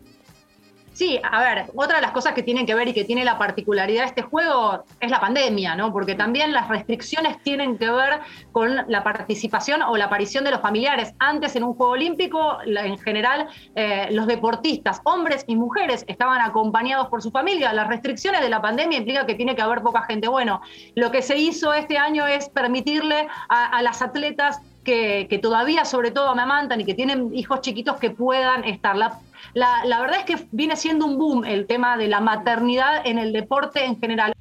Sí, 1.01 1.19
a 1.23 1.39
ver, 1.39 1.65
otra 1.73 1.95
de 1.95 2.03
las 2.03 2.11
cosas 2.11 2.33
que 2.33 2.43
tienen 2.43 2.67
que 2.67 2.75
ver 2.75 2.87
y 2.87 2.93
que 2.93 3.03
tiene 3.03 3.25
la 3.25 3.39
particularidad 3.39 4.03
de 4.03 4.07
este 4.09 4.21
juego 4.21 4.83
es 4.99 5.09
la 5.09 5.19
pandemia, 5.19 5.75
¿no? 5.75 5.91
Porque 5.91 6.13
también 6.13 6.53
las 6.53 6.67
restricciones 6.67 7.41
tienen 7.41 7.79
que 7.79 7.89
ver 7.89 8.19
con 8.51 8.85
la 8.87 9.03
participación 9.03 9.81
o 9.81 9.97
la 9.97 10.05
aparición 10.05 10.43
de 10.43 10.51
los 10.51 10.61
familiares. 10.61 11.15
Antes 11.17 11.55
en 11.55 11.63
un 11.63 11.73
juego 11.73 11.93
olímpico, 11.93 12.59
en 12.67 12.99
general, 12.99 13.47
eh, 13.73 14.09
los 14.11 14.27
deportistas, 14.27 15.01
hombres 15.03 15.43
y 15.47 15.55
mujeres, 15.55 16.05
estaban 16.07 16.39
acompañados 16.39 17.07
por 17.07 17.23
su 17.23 17.31
familia. 17.31 17.73
Las 17.73 17.87
restricciones 17.87 18.41
de 18.41 18.49
la 18.49 18.61
pandemia 18.61 18.99
implican 18.99 19.25
que 19.25 19.33
tiene 19.33 19.55
que 19.55 19.63
haber 19.63 19.81
poca 19.81 20.03
gente. 20.03 20.27
Bueno, 20.27 20.61
lo 20.93 21.09
que 21.09 21.23
se 21.23 21.35
hizo 21.35 21.73
este 21.73 21.97
año 21.97 22.27
es 22.27 22.47
permitirle 22.49 23.27
a, 23.49 23.81
las 23.81 24.03
atletas 24.03 24.61
que, 24.83 25.25
que, 25.27 25.39
todavía 25.39 25.83
sobre 25.83 26.11
todo 26.11 26.35
me 26.35 26.43
amantan 26.43 26.79
y 26.79 26.85
que 26.85 26.93
tienen 26.93 27.31
hijos 27.33 27.61
chiquitos 27.61 27.97
que 27.97 28.11
puedan 28.11 28.63
estar. 28.65 28.95
La 28.95 29.19
la, 29.53 30.01
verdad 30.01 30.19
es 30.19 30.25
que 30.25 30.47
viene 30.51 30.75
siendo 30.75 31.05
un 31.05 31.17
boom 31.17 31.45
el 31.45 31.67
tema 31.67 31.97
de 31.97 32.07
la 32.07 32.21
maternidad 32.21 33.05
en 33.05 33.17
el 33.17 33.33
deporte 33.33 33.85
en 33.85 33.99
general. 33.99 34.33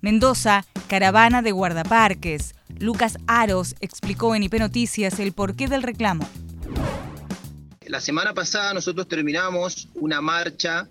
Mendoza, 0.00 0.64
caravana 0.86 1.42
de 1.42 1.52
guardaparques. 1.52 2.54
Lucas 2.78 3.18
Aros 3.26 3.74
explicó 3.80 4.34
en 4.34 4.42
IP 4.42 4.54
Noticias 4.54 5.18
el 5.18 5.32
porqué 5.32 5.66
del 5.66 5.82
reclamo. 5.82 6.28
La 7.86 8.00
semana 8.00 8.34
pasada 8.34 8.74
nosotros 8.74 9.08
terminamos 9.08 9.88
una 9.94 10.20
marcha, 10.20 10.88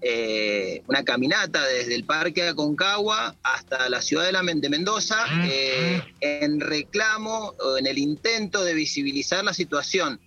eh, 0.00 0.82
una 0.86 1.02
caminata 1.02 1.64
desde 1.64 1.94
el 1.94 2.04
Parque 2.04 2.48
Aconcagua 2.48 3.34
hasta 3.42 3.88
la 3.88 4.02
ciudad 4.02 4.30
de, 4.30 4.54
de 4.54 4.68
Mendoza 4.68 5.16
eh, 5.44 6.02
en 6.20 6.60
reclamo 6.60 7.54
o 7.58 7.78
en 7.78 7.86
el 7.86 7.98
intento 7.98 8.62
de 8.64 8.74
visibilizar 8.74 9.44
la 9.44 9.54
situación 9.54 10.20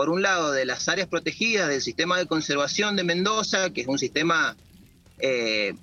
por 0.00 0.08
un 0.08 0.22
lado, 0.22 0.50
de 0.50 0.64
las 0.64 0.88
áreas 0.88 1.08
protegidas 1.08 1.68
del 1.68 1.82
sistema 1.82 2.16
de 2.16 2.24
conservación 2.24 2.96
de 2.96 3.04
Mendoza, 3.04 3.68
que 3.68 3.82
es 3.82 3.86
un 3.86 3.98
sistema 3.98 4.56
eh, 5.18 5.74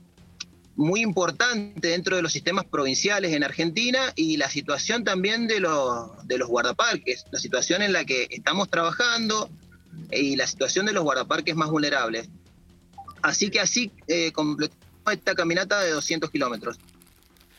muy 0.76 1.02
importante 1.02 1.90
dentro 1.90 2.16
de 2.16 2.24
los 2.24 2.34
sistemas 2.34 2.66
provinciales 2.66 3.32
en 3.34 3.44
Argentina 3.44 4.12
y 4.16 4.38
la 4.38 4.50
situación 4.50 5.04
también 5.04 5.46
de 5.46 5.60
los, 5.60 6.10
guardaparques, 6.48 7.26
la 7.30 7.38
situación 7.38 7.84
en 7.84 7.94
la 7.94 8.06
que 8.06 8.26
estamos 8.32 8.72
trabajando 8.72 9.52
y 10.12 10.36
la 10.36 10.48
situación 10.48 10.88
de 10.88 10.94
los 10.94 11.04
guardaparques 11.04 11.56
más 11.56 11.70
vulnerables. 11.70 12.28
Así 13.22 13.52
que 13.52 13.60
así 13.60 13.92
eh, 14.08 14.32
completamos 14.32 14.84
esta 15.12 15.36
caminata 15.36 15.80
de 15.82 15.92
200 15.92 16.32
kilómetros. 16.32 16.80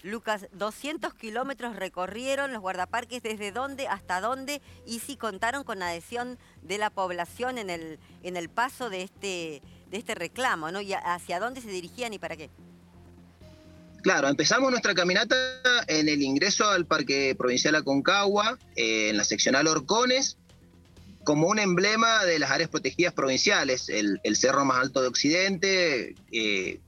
Lucas, 0.08 0.46
200 0.52 1.14
kilómetros 1.14 1.76
recorrieron 1.76 2.52
los 2.52 2.60
guardaparques, 2.60 3.22
¿desde 3.22 3.52
dónde 3.52 3.86
hasta 3.86 4.20
dónde? 4.20 4.60
Y 4.86 5.00
si 5.00 5.16
contaron 5.16 5.64
con 5.64 5.82
adhesión 5.82 6.38
de 6.62 6.78
la 6.78 6.90
población 6.90 7.58
en 7.58 7.70
el, 7.70 7.98
en 8.22 8.36
el 8.36 8.48
paso 8.48 8.90
de 8.90 9.02
este, 9.02 9.62
de 9.90 9.96
este 9.98 10.14
reclamo, 10.14 10.70
¿no? 10.70 10.80
¿Y 10.80 10.92
hacia 10.94 11.38
dónde 11.38 11.60
se 11.60 11.68
dirigían 11.68 12.12
y 12.12 12.18
para 12.18 12.36
qué? 12.36 12.50
Claro, 14.02 14.28
empezamos 14.28 14.70
nuestra 14.70 14.94
caminata 14.94 15.36
en 15.86 16.08
el 16.08 16.22
ingreso 16.22 16.68
al 16.68 16.86
Parque 16.86 17.34
Provincial 17.36 17.74
Aconcagua, 17.74 18.58
eh, 18.76 19.10
en 19.10 19.16
la 19.16 19.24
seccional 19.24 19.66
Orcones, 19.66 20.38
como 21.24 21.48
un 21.48 21.58
emblema 21.58 22.24
de 22.24 22.38
las 22.38 22.50
áreas 22.50 22.70
protegidas 22.70 23.12
provinciales, 23.12 23.88
el, 23.88 24.20
cerro 24.36 24.64
más 24.64 24.78
alto 24.78 25.02
de 25.02 25.08
Occidente, 25.08 26.14
eh, 26.32 26.80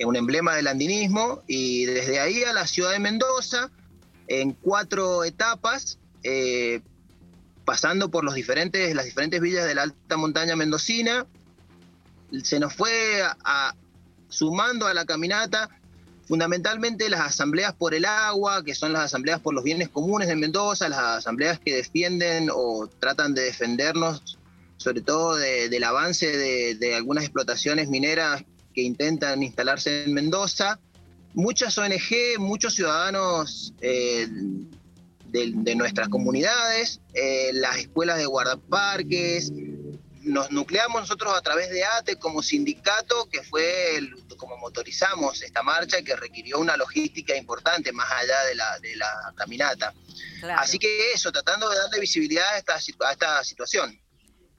un 0.00 0.16
emblema 0.16 0.54
del 0.54 0.66
andinismo, 0.66 1.42
y 1.46 1.84
desde 1.84 2.20
ahí 2.20 2.42
a 2.42 2.52
la 2.52 2.66
ciudad 2.66 2.90
de 2.90 2.98
Mendoza, 2.98 3.70
en 4.26 4.52
cuatro 4.52 5.24
etapas, 5.24 5.98
eh, 6.22 6.80
pasando 7.64 8.10
por 8.10 8.24
los 8.24 8.34
diferentes, 8.34 8.94
las 8.94 9.04
diferentes 9.04 9.40
villas 9.40 9.66
de 9.66 9.74
la 9.74 9.82
alta 9.82 10.16
montaña 10.16 10.56
mendocina, 10.56 11.26
se 12.42 12.58
nos 12.58 12.74
fue 12.74 13.22
sumando 14.28 14.86
a 14.86 14.94
la 14.94 15.04
caminata 15.04 15.70
fundamentalmente 16.26 17.08
las 17.10 17.20
asambleas 17.20 17.74
por 17.74 17.94
el 17.94 18.04
agua, 18.04 18.64
que 18.64 18.74
son 18.74 18.92
las 18.92 19.04
asambleas 19.04 19.40
por 19.40 19.54
los 19.54 19.64
bienes 19.64 19.88
comunes 19.88 20.28
de 20.28 20.36
Mendoza, 20.36 20.88
las 20.88 20.98
asambleas 20.98 21.58
que 21.58 21.76
defienden 21.76 22.48
o 22.52 22.88
tratan 22.98 23.34
de 23.34 23.42
defendernos, 23.42 24.38
sobre 24.76 25.02
todo 25.02 25.36
del 25.36 25.84
avance 25.84 26.26
de, 26.26 26.94
algunas 26.94 27.24
explotaciones 27.24 27.88
mineras 27.88 28.44
que 28.74 28.82
intentan 28.82 29.42
instalarse 29.42 30.04
en 30.04 30.12
Mendoza. 30.12 30.78
Muchas 31.32 31.78
ONG, 31.78 32.38
muchos 32.38 32.74
ciudadanos 32.74 33.72
eh, 33.80 34.28
de, 35.26 35.74
nuestras 35.74 36.08
comunidades, 36.08 37.00
eh, 37.12 37.50
las 37.54 37.78
escuelas 37.78 38.18
de 38.18 38.26
guardaparques, 38.26 39.52
nos 40.24 40.50
nucleamos 40.50 41.02
nosotros 41.02 41.34
a 41.34 41.42
través 41.42 41.70
de 41.70 41.84
ATE 41.84 42.16
como 42.16 42.42
sindicato, 42.42 43.28
que 43.28 43.42
fue 43.42 43.96
el, 43.96 44.14
como 44.36 44.56
motorizamos 44.56 45.42
esta 45.42 45.62
marcha, 45.62 46.02
que 46.02 46.16
requirió 46.16 46.58
una 46.58 46.76
logística 46.76 47.36
importante 47.36 47.92
más 47.92 48.10
allá 48.10 48.44
de 48.44 48.54
la, 48.54 48.78
de 48.80 48.96
la 48.96 49.32
caminata. 49.36 49.92
Así 50.56 50.78
que 50.78 51.12
eso, 51.12 51.30
tratando 51.30 51.68
de 51.68 51.76
darle 51.76 52.00
visibilidad 52.00 52.54
a 52.54 52.58
esta, 52.58 52.74
a 52.74 53.12
esta 53.12 53.44
situación. 53.44 53.98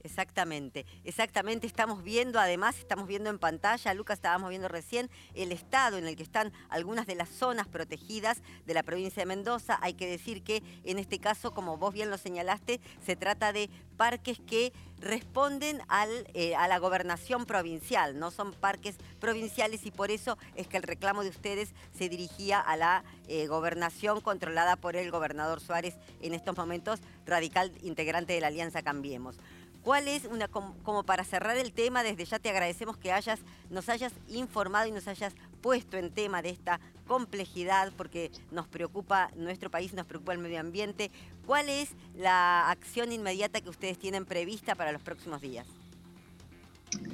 Exactamente, 0.06 0.86
exactamente. 1.04 1.66
Estamos 1.66 2.04
viendo, 2.04 2.40
además, 2.40 2.78
estamos 2.78 3.08
viendo 3.08 3.32
en 3.32 3.40
pantalla, 3.40 3.92
Lucas, 3.96 4.20
estábamos 4.20 4.52
viendo 4.52 4.68
recién 4.68 5.10
el 5.34 5.52
estado 5.52 5.98
en 5.98 6.06
el 6.06 6.16
que 6.16 6.22
están 6.22 6.54
algunas 6.70 7.08
de 7.08 7.16
las 7.16 7.28
zonas 7.28 7.68
protegidas 7.68 8.44
de 8.68 8.76
la 8.76 8.84
provincia 8.84 9.24
de 9.24 9.26
Mendoza. 9.26 9.80
Hay 9.82 9.96
que 9.96 10.08
decir 10.08 10.44
que 10.44 10.62
en 10.84 11.00
este 11.00 11.18
caso, 11.18 11.56
como 11.56 11.78
vos 11.78 11.92
bien 11.92 12.12
lo 12.12 12.20
señalaste, 12.20 12.80
se 13.04 13.16
trata 13.16 13.52
de 13.52 13.72
parques 13.98 14.40
que 14.40 14.74
responden 15.00 15.82
al, 15.88 16.10
eh, 16.36 16.56
a 16.56 16.68
la 16.68 16.78
gobernación 16.78 17.46
provincial, 17.46 18.20
no 18.20 18.32
son 18.32 18.54
parques 18.54 18.98
provinciales 19.20 19.86
y 19.86 19.92
por 19.92 20.12
eso 20.12 20.38
es 20.56 20.68
que 20.68 20.78
el 20.78 20.84
reclamo 20.84 21.24
de 21.24 21.30
ustedes 21.30 21.74
se 21.98 22.10
dirigía 22.10 22.60
a 22.60 22.78
la 22.78 23.04
eh, 23.28 23.48
gobernación 23.48 24.22
controlada 24.22 24.76
por 24.76 24.96
el 24.96 25.12
gobernador 25.12 25.62
Suárez, 25.62 25.96
en 26.22 26.34
estos 26.34 26.56
momentos 26.56 27.00
radical 27.26 27.72
integrante 27.82 28.34
de 28.34 28.42
la 28.42 28.48
Alianza 28.48 28.84
Cambiemos. 28.84 29.38
¿Cuál 29.86 30.08
es 30.08 30.26
una 30.26 30.48
como, 30.48 31.04
para 31.04 31.24
cerrar 31.24 31.58
el 31.58 31.72
tema? 31.72 32.02
Desde 32.02 32.26
ya 32.26 32.40
te 32.40 32.50
agradecemos 32.50 32.98
que 32.98 33.12
hayas 33.12 33.40
nos 33.70 33.88
hayas 33.88 34.14
informado 34.30 34.88
y 34.88 34.92
nos 34.92 35.08
hayas 35.08 35.36
puesto 35.62 35.98
en 35.98 36.10
tema 36.10 36.42
de 36.42 36.50
esta 36.50 36.80
complejidad 37.08 37.94
porque 37.96 38.32
nos 38.50 38.68
preocupa 38.68 39.30
nuestro 39.36 39.70
país, 39.70 39.94
nos 39.94 40.08
preocupa 40.08 40.34
el 40.34 40.40
medio 40.40 40.60
ambiente. 40.60 41.12
¿Cuál 41.46 41.70
es 41.70 41.90
la 42.16 42.72
acción 42.72 43.12
inmediata 43.12 43.62
que 43.62 43.70
ustedes 43.70 44.00
tienen 44.00 44.26
prevista 44.26 44.74
para 44.74 44.92
los 44.92 45.04
próximos 45.04 45.40
días? 45.40 45.68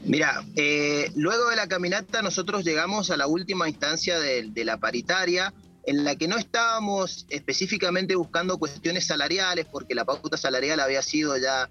Mira, 0.05 0.41
eh, 0.55 1.11
luego 1.15 1.49
de 1.49 1.57
la 1.57 1.67
caminata 1.67 2.21
nosotros 2.21 2.63
llegamos 2.63 3.11
a 3.11 3.17
la 3.17 3.27
última 3.27 3.67
instancia 3.67 4.17
de, 4.17 4.43
de 4.43 4.63
la 4.63 4.77
paritaria 4.77 5.53
en 5.83 6.05
la 6.05 6.15
que 6.15 6.29
no 6.29 6.37
estábamos 6.37 7.25
específicamente 7.29 8.15
buscando 8.15 8.57
cuestiones 8.57 9.07
salariales, 9.07 9.65
porque 9.65 9.93
la 9.93 10.05
pauta 10.05 10.37
salarial 10.37 10.79
había 10.79 11.01
sido 11.01 11.37
ya 11.37 11.69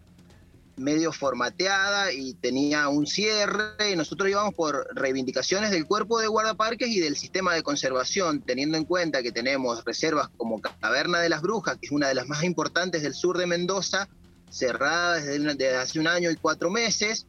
medio 0.80 1.12
formateada 1.12 2.12
y 2.12 2.34
tenía 2.34 2.88
un 2.88 3.06
cierre. 3.06 3.92
Y 3.92 3.96
nosotros 3.96 4.28
íbamos 4.28 4.54
por 4.54 4.88
reivindicaciones 4.94 5.70
del 5.70 5.86
cuerpo 5.86 6.18
de 6.18 6.26
guardaparques 6.26 6.88
y 6.88 7.00
del 7.00 7.16
sistema 7.16 7.54
de 7.54 7.62
conservación, 7.62 8.40
teniendo 8.42 8.76
en 8.76 8.84
cuenta 8.84 9.22
que 9.22 9.32
tenemos 9.32 9.84
reservas 9.84 10.28
como 10.36 10.60
Caverna 10.60 11.20
de 11.20 11.28
las 11.28 11.42
Brujas, 11.42 11.76
que 11.78 11.86
es 11.86 11.92
una 11.92 12.08
de 12.08 12.14
las 12.14 12.26
más 12.28 12.42
importantes 12.42 13.02
del 13.02 13.14
sur 13.14 13.38
de 13.38 13.46
Mendoza, 13.46 14.08
cerrada 14.50 15.20
desde, 15.20 15.76
hace 15.76 16.00
un 16.00 16.08
año 16.08 16.30
y 16.30 16.36
cuatro 16.36 16.70
meses. 16.70 17.26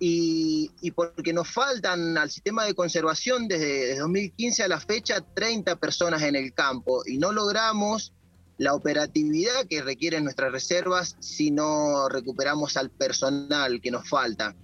Y, 0.00 0.70
porque 0.94 1.32
nos 1.32 1.50
faltan 1.50 2.16
al 2.16 2.30
sistema 2.30 2.64
de 2.64 2.74
conservación 2.74 3.48
desde 3.48 3.98
2015 3.98 4.62
a 4.62 4.68
la 4.68 4.78
fecha 4.78 5.20
30 5.34 5.74
personas 5.76 6.22
en 6.22 6.36
el 6.36 6.54
campo 6.54 7.02
y 7.04 7.18
no 7.18 7.32
logramos 7.32 8.12
la 8.58 8.74
operatividad 8.74 9.66
que 9.70 9.82
requieren 9.82 10.24
nuestras 10.24 10.52
reservas 10.52 11.16
si 11.20 11.50
no 11.52 12.08
recuperamos 12.08 12.76
al 12.76 12.90
personal 12.90 13.80
que 13.80 13.90
nos 13.90 14.08
falta. 14.08 14.54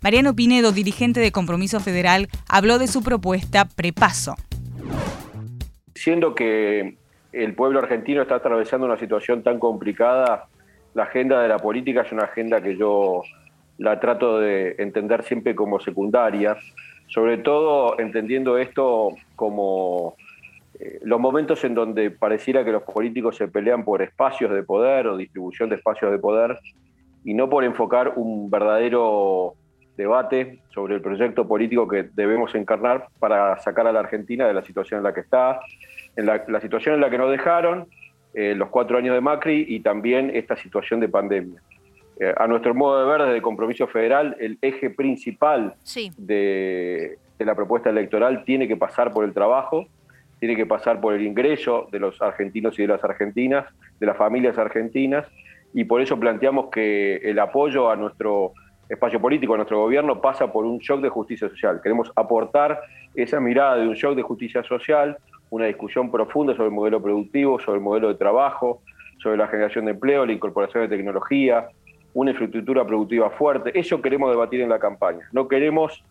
Mariano 0.00 0.34
Pinedo, 0.34 0.72
dirigente 0.72 1.20
de 1.20 1.30
Compromiso 1.30 1.78
Federal, 1.78 2.28
habló 2.48 2.78
de 2.78 2.88
su 2.88 3.02
propuesta 3.02 3.66
prepaso. 3.66 4.34
Siendo 5.94 6.34
que 6.34 6.96
el 7.32 7.54
pueblo 7.54 7.78
argentino 7.78 8.22
está 8.22 8.36
atravesando 8.36 8.86
una 8.86 8.98
situación 8.98 9.42
tan 9.44 9.60
complicada, 9.60 10.48
la 10.94 11.04
agenda 11.04 11.40
de 11.40 11.48
la 11.48 11.58
política 11.58 12.02
es 12.02 12.10
una 12.10 12.24
agenda 12.24 12.60
que 12.60 12.76
yo 12.76 13.22
la 13.78 14.00
trato 14.00 14.40
de 14.40 14.74
entender 14.78 15.22
siempre 15.22 15.54
como 15.54 15.80
secundaria, 15.80 16.56
sobre 17.08 17.38
todo 17.38 17.98
entendiendo 18.00 18.58
esto 18.58 19.10
como 19.36 20.16
los 21.02 21.20
momentos 21.20 21.62
en 21.64 21.74
donde 21.74 22.10
pareciera 22.10 22.64
que 22.64 22.72
los 22.72 22.82
políticos 22.82 23.36
se 23.36 23.48
pelean 23.48 23.84
por 23.84 24.02
espacios 24.02 24.52
de 24.52 24.62
poder 24.62 25.06
o 25.06 25.16
distribución 25.16 25.68
de 25.68 25.76
espacios 25.76 26.10
de 26.10 26.18
poder 26.18 26.58
y 27.24 27.34
no 27.34 27.48
por 27.48 27.64
enfocar 27.64 28.14
un 28.16 28.50
verdadero 28.50 29.54
debate 29.96 30.60
sobre 30.72 30.94
el 30.94 31.00
proyecto 31.00 31.46
político 31.46 31.86
que 31.86 32.04
debemos 32.14 32.54
encarnar 32.54 33.06
para 33.18 33.58
sacar 33.60 33.86
a 33.86 33.92
la 33.92 34.00
Argentina 34.00 34.46
de 34.46 34.54
la 34.54 34.62
situación 34.62 34.98
en 34.98 35.04
la 35.04 35.14
que 35.14 35.20
está, 35.20 35.60
en 36.16 36.26
la, 36.26 36.60
situación 36.60 36.96
en 36.96 37.00
la 37.00 37.10
que 37.10 37.18
nos 37.18 37.30
dejaron, 37.30 37.86
eh, 38.34 38.54
los 38.54 38.70
cuatro 38.70 38.96
años 38.96 39.14
de 39.14 39.20
Macri 39.20 39.66
y 39.68 39.80
también 39.80 40.30
esta 40.34 40.56
situación 40.56 41.00
de 41.00 41.08
pandemia. 41.08 41.62
Eh, 42.18 42.32
a 42.36 42.46
nuestro 42.46 42.74
modo 42.74 43.00
de 43.00 43.10
ver, 43.10 43.22
desde 43.22 43.36
el 43.36 43.42
compromiso 43.42 43.86
federal, 43.86 44.36
el 44.40 44.58
eje 44.62 44.90
principal 44.90 45.74
de 46.16 47.18
la 47.38 47.54
propuesta 47.54 47.90
electoral 47.90 48.44
tiene 48.44 48.68
que 48.68 48.76
pasar 48.76 49.12
por 49.12 49.24
el 49.24 49.34
trabajo, 49.34 49.86
tiene 50.42 50.56
que 50.56 50.66
pasar 50.66 51.00
por 51.00 51.14
el 51.14 51.24
ingreso 51.24 51.86
de 51.92 52.00
los 52.00 52.20
argentinos 52.20 52.76
y 52.76 52.82
de 52.82 52.88
las 52.88 53.04
argentinas, 53.04 53.64
de 54.00 54.06
las 54.06 54.16
familias 54.16 54.58
argentinas, 54.58 55.24
y 55.72 55.84
por 55.84 56.00
eso 56.00 56.18
planteamos 56.18 56.68
que 56.68 57.18
el 57.18 57.38
apoyo 57.38 57.88
a 57.88 57.94
nuestro 57.94 58.50
espacio 58.88 59.20
político, 59.20 59.54
a 59.54 59.58
nuestro 59.58 59.78
gobierno, 59.78 60.20
pasa 60.20 60.52
por 60.52 60.64
un 60.64 60.78
shock 60.78 61.00
de 61.00 61.10
justicia 61.10 61.48
social. 61.48 61.78
Queremos 61.80 62.10
aportar 62.16 62.80
esa 63.14 63.38
mirada 63.38 63.76
de 63.76 63.86
un 63.86 63.94
shock 63.94 64.16
de 64.16 64.22
justicia 64.22 64.64
social, 64.64 65.16
una 65.50 65.66
discusión 65.66 66.10
profunda 66.10 66.54
sobre 66.54 66.70
el 66.70 66.74
modelo 66.74 67.00
productivo, 67.00 67.60
sobre 67.60 67.78
el 67.78 67.84
modelo 67.84 68.08
de 68.08 68.16
trabajo, 68.16 68.82
sobre 69.22 69.36
la 69.36 69.46
generación 69.46 69.84
de 69.84 69.92
empleo, 69.92 70.26
la 70.26 70.32
incorporación 70.32 70.82
de 70.82 70.96
tecnología, 70.96 71.68
una 72.14 72.32
infraestructura 72.32 72.84
productiva 72.84 73.30
fuerte. 73.30 73.78
Eso 73.78 74.02
queremos 74.02 74.28
debatir 74.28 74.60
en 74.60 74.70
la 74.70 74.80
campaña. 74.80 75.20
No 75.30 75.46
queremos 75.46 76.02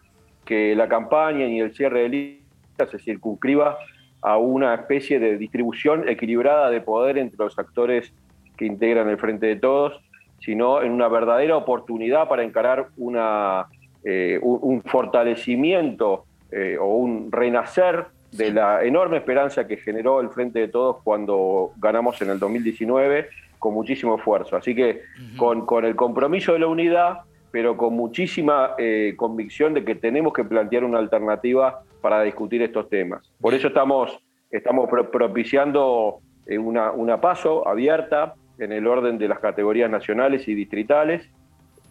que 0.46 0.74
la 0.74 0.88
campaña 0.88 1.48
ni 1.48 1.60
el 1.60 1.74
cierre 1.74 2.04
de 2.04 2.10
listas 2.10 2.92
se 2.92 2.98
circunscriba 2.98 3.78
a 4.22 4.38
una 4.38 4.74
especie 4.76 5.20
de 5.20 5.38
distribución 5.38 6.08
equilibrada 6.08 6.70
de 6.70 6.82
poder 6.82 7.18
entre 7.18 7.38
los 7.38 7.58
actores 7.58 8.14
que 8.58 8.66
integran 8.66 9.10
el 9.10 9.18
Frente 9.18 9.48
de 9.48 9.56
Todos, 9.56 10.00
sino 10.40 10.82
en 10.82 10.92
una 10.92 11.08
verdadera 11.08 11.58
oportunidad 11.58 12.28
para 12.28 12.44
encarar 12.44 12.88
una, 12.98 13.68
eh, 14.04 14.40
un, 14.42 14.82
fortalecimiento 14.84 16.26
eh, 16.52 16.78
o 16.80 16.96
un 16.98 17.32
renacer 17.32 18.06
de 18.32 18.52
la 18.52 18.84
enorme 18.84 19.18
esperanza 19.18 19.68
que 19.68 19.78
generó 19.78 20.22
el 20.22 20.30
Frente 20.30 20.60
de 20.60 20.68
Todos 20.68 20.98
cuando 21.04 21.72
ganamos 21.78 22.22
en 22.22 22.30
el 22.30 22.40
2019 22.40 23.30
con 23.60 23.74
muchísimo 23.74 24.18
esfuerzo. 24.18 24.56
Así 24.56 24.74
que 24.74 25.02
con, 25.38 25.66
con 25.66 25.86
el 25.86 25.96
compromiso 25.96 26.54
de 26.54 26.60
la 26.60 26.68
unidad 26.68 27.22
pero 27.52 27.76
con 27.76 27.94
muchísima 27.94 28.72
eh, 28.78 29.14
convicción 29.18 29.74
de 29.74 29.84
que 29.84 29.96
tenemos 29.96 30.34
que 30.34 30.44
plantear 30.44 30.84
una 30.84 31.00
alternativa 31.00 31.84
para 32.02 32.22
discutir 32.24 32.62
estos 32.62 32.90
temas. 32.90 33.32
Por 33.40 33.54
eso 33.54 33.68
estamos, 33.68 34.20
estamos 34.50 34.90
propiciando 35.12 36.20
eh, 36.46 36.58
una, 36.58 36.92
una 36.92 37.22
paso 37.22 37.68
abierta 37.68 38.34
en 38.60 38.72
el 38.72 38.88
orden 38.88 39.18
de 39.18 39.28
las 39.28 39.40
categorías 39.40 39.90
nacionales 39.90 40.48
y 40.48 40.54
distritales, 40.54 41.30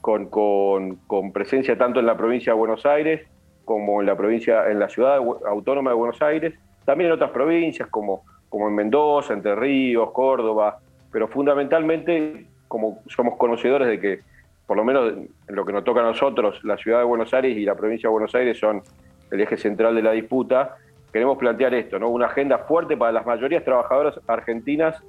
con, 0.00 0.26
con, 0.26 1.32
presencia 1.32 1.76
tanto 1.76 2.00
en 2.00 2.06
la 2.06 2.16
provincia 2.16 2.52
de 2.52 2.58
Buenos 2.58 2.86
Aires 2.86 3.26
como 3.64 4.00
en 4.00 4.06
la 4.06 4.16
provincia, 4.16 4.68
en 4.70 4.78
la 4.78 4.88
ciudad 4.88 5.18
autónoma 5.46 5.90
de 5.90 5.96
Buenos 5.96 6.20
Aires, 6.22 6.54
también 6.84 7.08
en 7.08 7.14
otras 7.14 7.30
provincias 7.30 7.88
como, 7.88 8.24
como 8.48 8.68
en 8.68 8.74
Mendoza, 8.74 9.34
Entre 9.34 9.54
Ríos, 9.54 10.10
Córdoba, 10.12 10.78
pero 11.12 11.28
fundamentalmente 11.28 12.46
como 12.66 13.00
somos 13.08 13.36
conocedores 13.36 13.88
de 13.88 14.00
que, 14.00 14.20
por 14.66 14.76
lo 14.76 14.84
menos 14.84 15.12
en 15.12 15.54
lo 15.54 15.64
que 15.64 15.72
nos 15.72 15.84
toca 15.84 16.00
a 16.00 16.04
nosotros, 16.04 16.64
la 16.64 16.76
ciudad 16.78 16.98
de 16.98 17.04
Buenos 17.04 17.32
Aires 17.34 17.56
y 17.56 17.64
la 17.64 17.74
provincia 17.74 18.08
de 18.08 18.12
Buenos 18.12 18.34
Aires 18.34 18.58
son 18.58 18.82
el 19.30 19.40
eje 19.40 19.56
central 19.56 19.94
de 19.94 20.02
la 20.02 20.12
disputa, 20.12 20.76
queremos 21.12 21.38
plantear 21.38 21.74
esto, 21.74 21.98
¿no? 21.98 22.08
Una 22.08 22.26
agenda 22.26 22.58
fuerte 22.58 22.96
para 22.96 23.12
las 23.12 23.26
mayorías 23.26 23.64
trabajadoras 23.64 24.20
argentinas 24.26 25.02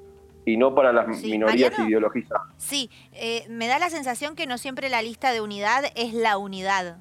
y 0.46 0.58
no 0.58 0.74
para 0.74 0.92
las 0.92 1.08
minorías 1.24 1.78
ideologizadas. 1.80 2.48
Sí, 2.58 2.90
eh, 3.14 3.44
me 3.50 3.68
da 3.68 3.80
la 3.80 3.90
sensación 3.90 4.36
que 4.36 4.48
no 4.48 4.58
siempre 4.58 4.90
la 4.90 5.02
lista 5.02 5.32
de 5.32 5.42
unidad 5.42 5.84
es 5.96 6.14
la 6.14 6.38
unidad. 6.38 6.98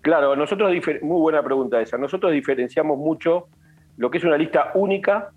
Claro, 0.00 0.36
nosotros, 0.36 0.70
muy 1.02 1.20
buena 1.20 1.42
pregunta 1.42 1.80
esa, 1.80 1.96
nosotros 1.96 2.32
diferenciamos 2.32 2.98
mucho 2.98 3.48
lo 3.96 4.10
que 4.10 4.18
es 4.18 4.24
una 4.24 4.36
lista 4.36 4.70
única 4.74 5.30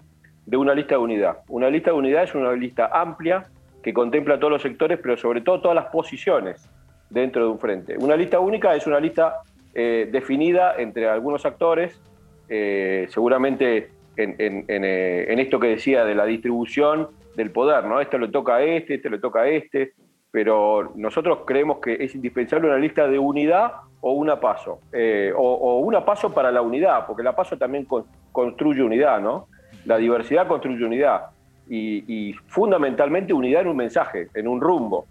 de 0.46 0.58
una 0.58 0.74
lista 0.74 0.96
de 0.96 1.00
unidad. 1.00 1.38
Una 1.48 1.70
lista 1.70 1.92
de 1.92 1.98
unidad 1.98 2.24
es 2.24 2.36
una 2.36 2.52
lista 2.54 2.90
amplia 2.94 3.44
que 3.84 3.94
contempla 3.94 4.40
todos 4.40 4.52
los 4.52 4.62
sectores, 4.62 5.00
pero 5.02 5.16
sobre 5.18 5.42
todo 5.42 5.62
todas 5.62 5.76
las 5.76 5.86
posiciones 5.86 6.70
dentro 7.10 7.44
de 7.46 7.52
un 7.52 7.60
frente. 7.60 7.98
Una 7.98 8.16
lista 8.16 8.40
única 8.40 8.76
es 8.76 8.88
una 8.88 9.00
lista 9.00 9.42
eh, 9.80 10.10
definida 10.12 10.74
entre 10.76 11.08
algunos 11.08 11.46
actores, 11.46 12.02
eh, 12.50 13.06
seguramente 13.10 13.92
eh, 14.18 15.26
en, 15.28 15.40
esto 15.40 15.60
que 15.60 15.68
decía 15.68 16.04
de 16.04 16.16
la 16.16 16.26
distribución 16.26 17.10
del 17.36 17.52
poder, 17.52 17.86
¿no? 17.86 18.02
Esto 18.02 18.18
le 18.18 18.30
toca 18.30 18.56
a 18.56 18.64
este, 18.64 18.96
este 18.96 19.12
le 19.12 19.20
toca 19.20 19.42
a 19.42 19.48
este, 19.48 19.94
pero 20.32 20.94
nosotros 20.96 21.42
creemos 21.46 21.78
que 21.78 21.94
es 21.94 22.16
indispensable 22.16 22.68
una 22.68 22.80
lista 22.80 23.08
de 23.08 23.20
unidad 23.20 23.74
o 24.02 24.14
una 24.14 24.40
paso, 24.40 24.80
eh, 24.92 25.32
o, 25.36 25.78
una 25.82 26.04
paso 26.04 26.34
para 26.34 26.52
la 26.52 26.64
unidad, 26.64 27.06
porque 27.06 27.22
la 27.22 27.36
paso 27.36 27.56
también 27.56 27.86
construye 28.32 28.82
unidad, 28.82 29.22
¿no? 29.22 29.46
La 29.86 29.98
diversidad 29.98 30.48
construye 30.48 30.84
unidad 30.84 31.28
y, 31.70 32.34
fundamentalmente 32.48 33.32
unidad 33.32 33.62
en 33.62 33.68
un 33.68 33.78
mensaje, 33.78 34.30
en 34.34 34.48
un 34.48 34.60
rumbo. 34.60 35.06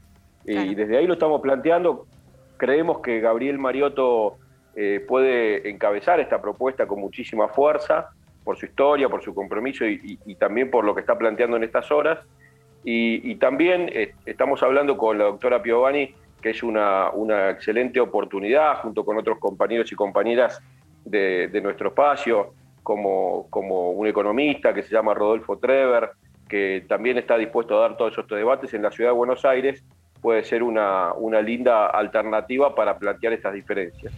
Y 0.44 0.74
desde 0.74 0.96
ahí 0.96 1.06
lo 1.06 1.12
estamos 1.12 1.40
planteando. 1.40 2.06
Creemos 2.56 2.98
que 2.98 3.20
Gabriel 3.20 3.58
Mariotto 3.58 4.38
eh, 4.78 5.02
puede 5.08 5.70
encabezar 5.70 6.20
esta 6.20 6.42
propuesta 6.42 6.86
con 6.86 7.00
muchísima 7.00 7.48
fuerza 7.48 8.10
por 8.44 8.58
su 8.58 8.66
historia, 8.66 9.08
por 9.08 9.22
su 9.22 9.34
compromiso 9.34 9.86
y, 9.86 10.34
también 10.38 10.70
por 10.70 10.84
lo 10.84 10.94
que 10.94 11.00
está 11.00 11.16
planteando 11.16 11.56
en 11.56 11.64
estas 11.64 11.90
horas. 11.90 12.18
Y, 12.84 13.34
también 13.36 13.90
eh, 13.92 14.14
estamos 14.26 14.62
hablando 14.62 14.96
con 14.98 15.18
la 15.18 15.24
doctora 15.24 15.62
Piovani, 15.62 16.14
que 16.42 16.50
es 16.50 16.62
una, 16.62 17.10
excelente 17.50 17.98
oportunidad, 18.00 18.82
junto 18.82 19.04
con 19.04 19.16
otros 19.16 19.38
compañeros 19.38 19.90
y 19.90 19.96
compañeras 19.96 20.62
de, 21.06 21.60
nuestro 21.62 21.88
espacio, 21.88 22.52
como, 22.82 23.46
como 23.48 23.90
un 23.92 24.06
economista 24.06 24.74
que 24.74 24.82
se 24.82 24.90
llama 24.90 25.14
Rodolfo 25.14 25.58
Trever, 25.58 26.10
que 26.48 26.84
también 26.86 27.16
está 27.16 27.38
dispuesto 27.38 27.78
a 27.78 27.80
dar 27.80 27.96
todos 27.96 28.16
estos 28.16 28.38
debates 28.38 28.74
en 28.74 28.82
la 28.82 28.92
ciudad 28.92 29.10
de 29.10 29.16
Buenos 29.16 29.44
Aires, 29.44 29.82
puede 30.20 30.44
ser 30.44 30.62
una, 30.62 31.12
una 31.14 31.40
linda 31.40 31.86
alternativa 31.86 32.74
para 32.74 32.98
plantear 32.98 33.32
estas 33.32 33.54
diferencias. 33.54 34.12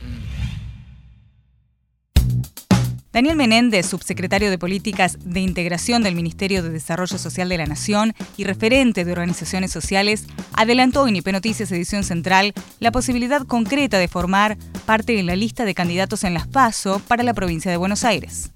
Daniel 3.11 3.37
Menéndez, 3.37 3.87
subsecretario 3.87 4.51
de 4.51 4.59
Políticas 4.59 5.19
de 5.25 5.41
Integración 5.41 6.03
del 6.03 6.15
Ministerio 6.15 6.63
de 6.63 6.69
Desarrollo 6.69 7.17
Social 7.17 7.49
de 7.49 7.57
la 7.57 7.65
Nación 7.65 8.13
y 8.37 8.45
referente 8.45 9.07
de 9.07 9.13
organizaciones 9.13 9.73
sociales, 9.73 10.27
adelantó 10.55 11.09
en 11.09 11.17
IP 11.17 11.29
Noticias 11.29 11.73
Edición 11.73 12.05
Central 12.05 12.53
la 12.81 12.93
posibilidad 12.93 13.47
concreta 13.47 13.99
de 13.99 14.09
formar 14.09 14.59
parte 14.85 15.15
de 15.15 15.23
la 15.23 15.37
lista 15.37 15.65
de 15.65 15.75
candidatos 15.75 16.23
en 16.23 16.35
las 16.35 16.47
PASO 16.47 17.01
para 17.09 17.23
la 17.23 17.33
provincia 17.33 17.71
de 17.71 17.79
Buenos 17.79 18.05
Aires. 18.05 18.53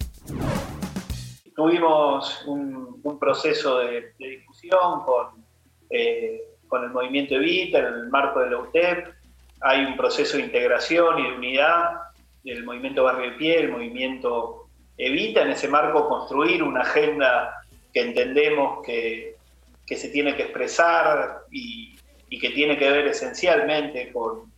Tuvimos 1.56 2.44
un, 2.46 3.18
proceso 3.18 3.78
de, 3.78 4.12
discusión 4.18 5.02
con, 5.06 5.44
eh, 5.88 6.42
con 6.68 6.84
el 6.84 6.90
movimiento 6.90 7.36
Evita 7.36 7.78
en 7.78 7.86
el 7.86 8.08
marco 8.10 8.40
de 8.40 8.50
la 8.50 8.58
UTEP. 8.58 9.14
Hay 9.62 9.84
un 9.86 9.96
proceso 9.96 10.36
de 10.36 10.44
integración 10.44 11.18
y 11.20 11.22
de 11.22 11.32
unidad 11.38 12.11
el 12.44 12.64
movimiento 12.64 13.04
Barrio 13.04 13.30
de 13.30 13.36
Pie, 13.36 13.60
el 13.60 13.70
movimiento 13.70 14.66
Evita, 14.96 15.42
en 15.42 15.50
ese 15.50 15.68
marco 15.68 16.08
construir 16.08 16.62
una 16.62 16.82
agenda 16.82 17.62
que 17.92 18.00
entendemos 18.00 18.84
que, 18.84 19.36
se 19.86 20.08
tiene 20.08 20.34
que 20.34 20.44
expresar 20.44 21.42
y, 21.50 21.98
que 22.40 22.50
tiene 22.50 22.78
que 22.78 22.90
ver 22.90 23.06
esencialmente 23.08 24.10
con, 24.10 24.50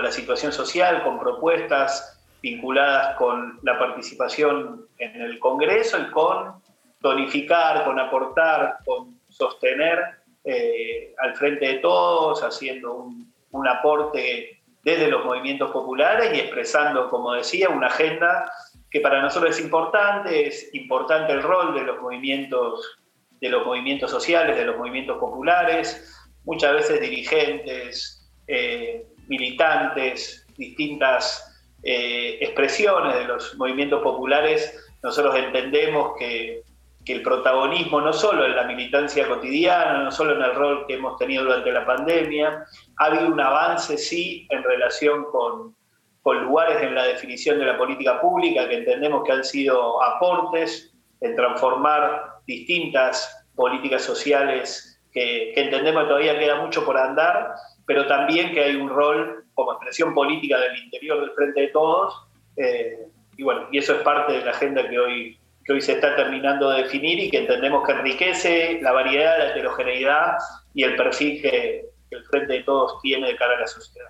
la 0.00 0.12
situación 0.12 0.52
social, 0.52 1.02
con 1.02 1.18
propuestas 1.18 2.20
vinculadas 2.42 3.16
con 3.16 3.58
la 3.62 3.78
participación 3.78 4.86
en 4.98 5.20
el 5.20 5.38
Congreso 5.38 5.98
y 5.98 6.10
con 6.10 6.62
tonificar, 7.00 7.84
con 7.84 7.98
aportar, 7.98 8.76
con 8.84 9.18
sostener 9.28 9.98
eh, 10.44 11.14
al 11.18 11.34
frente 11.34 11.66
de 11.66 11.74
todos, 11.78 12.42
haciendo 12.42 12.94
un, 12.94 13.32
un 13.50 13.68
aporte 13.68 14.60
desde 14.86 15.08
los 15.08 15.24
movimientos 15.24 15.72
populares 15.72 16.30
y 16.32 16.38
expresando, 16.38 17.10
como 17.10 17.32
decía, 17.32 17.68
una 17.70 17.88
agenda 17.88 18.48
que 18.88 19.00
para 19.00 19.20
nosotros 19.20 19.58
es 19.58 19.64
importante, 19.64 20.46
es 20.46 20.72
importante 20.74 21.32
el 21.32 21.42
rol 21.42 21.74
de 21.74 21.82
los 21.82 22.00
movimientos, 22.00 22.96
de 23.40 23.48
los 23.48 23.66
movimientos 23.66 24.12
sociales, 24.12 24.56
de 24.56 24.64
los 24.64 24.78
movimientos 24.78 25.18
populares, 25.18 26.16
muchas 26.44 26.72
veces 26.74 27.00
dirigentes, 27.00 28.30
eh, 28.46 29.04
militantes, 29.26 30.46
distintas 30.56 31.68
eh, 31.82 32.38
expresiones 32.40 33.16
de 33.16 33.24
los 33.24 33.56
movimientos 33.56 34.00
populares, 34.04 34.72
nosotros 35.02 35.34
entendemos 35.34 36.12
que 36.16 36.62
que 37.06 37.12
el 37.12 37.22
protagonismo 37.22 38.00
no 38.00 38.12
solo 38.12 38.44
en 38.44 38.56
la 38.56 38.64
militancia 38.64 39.28
cotidiana, 39.28 40.02
no 40.02 40.10
solo 40.10 40.34
en 40.34 40.42
el 40.42 40.54
rol 40.56 40.86
que 40.88 40.94
hemos 40.94 41.16
tenido 41.16 41.44
durante 41.44 41.70
la 41.70 41.86
pandemia, 41.86 42.64
ha 42.98 43.04
habido 43.04 43.28
un 43.28 43.40
avance 43.40 43.96
sí 43.96 44.44
en 44.50 44.64
relación 44.64 45.24
con, 45.30 45.76
con 46.22 46.42
lugares 46.42 46.82
en 46.82 46.96
la 46.96 47.04
definición 47.04 47.60
de 47.60 47.66
la 47.66 47.78
política 47.78 48.20
pública 48.20 48.68
que 48.68 48.78
entendemos 48.78 49.22
que 49.24 49.30
han 49.30 49.44
sido 49.44 50.02
aportes 50.02 50.92
en 51.20 51.36
transformar 51.36 52.40
distintas 52.44 53.46
políticas 53.54 54.02
sociales 54.02 55.00
que, 55.12 55.52
entendemos 55.54 56.02
que 56.02 56.08
todavía 56.08 56.38
queda 56.40 56.56
mucho 56.56 56.84
por 56.84 56.98
andar, 56.98 57.54
pero 57.86 58.08
también 58.08 58.52
que 58.52 58.64
hay 58.64 58.74
un 58.74 58.88
rol 58.88 59.44
como 59.54 59.72
expresión 59.74 60.12
política 60.12 60.58
del 60.58 60.76
interior 60.76 61.20
del 61.20 61.30
Frente 61.30 61.60
de 61.60 61.68
Todos. 61.68 62.26
Eh, 62.56 63.06
y 63.36 63.44
bueno, 63.44 63.68
y 63.70 63.78
eso 63.78 63.94
es 63.94 64.02
parte 64.02 64.32
de 64.32 64.44
la 64.44 64.50
agenda 64.50 64.88
que 64.88 64.98
hoy 64.98 65.38
que 65.66 65.72
hoy 65.72 65.80
se 65.80 65.92
está 65.92 66.14
terminando 66.14 66.70
de 66.70 66.84
definir 66.84 67.18
y 67.18 67.30
que 67.30 67.38
entendemos 67.38 67.84
que 67.84 67.92
enriquece 67.92 68.78
la 68.82 68.92
variedad, 68.92 69.36
la 69.38 69.50
heterogeneidad 69.50 70.36
y 70.74 70.84
el 70.84 70.96
perfil 70.96 71.42
que, 71.42 71.86
el 72.08 72.24
Frente 72.26 72.52
de 72.52 72.62
Todos 72.62 73.00
tiene 73.02 73.26
de 73.26 73.36
cara 73.36 73.56
a 73.56 73.60
la 73.60 73.66
sociedad. 73.66 74.08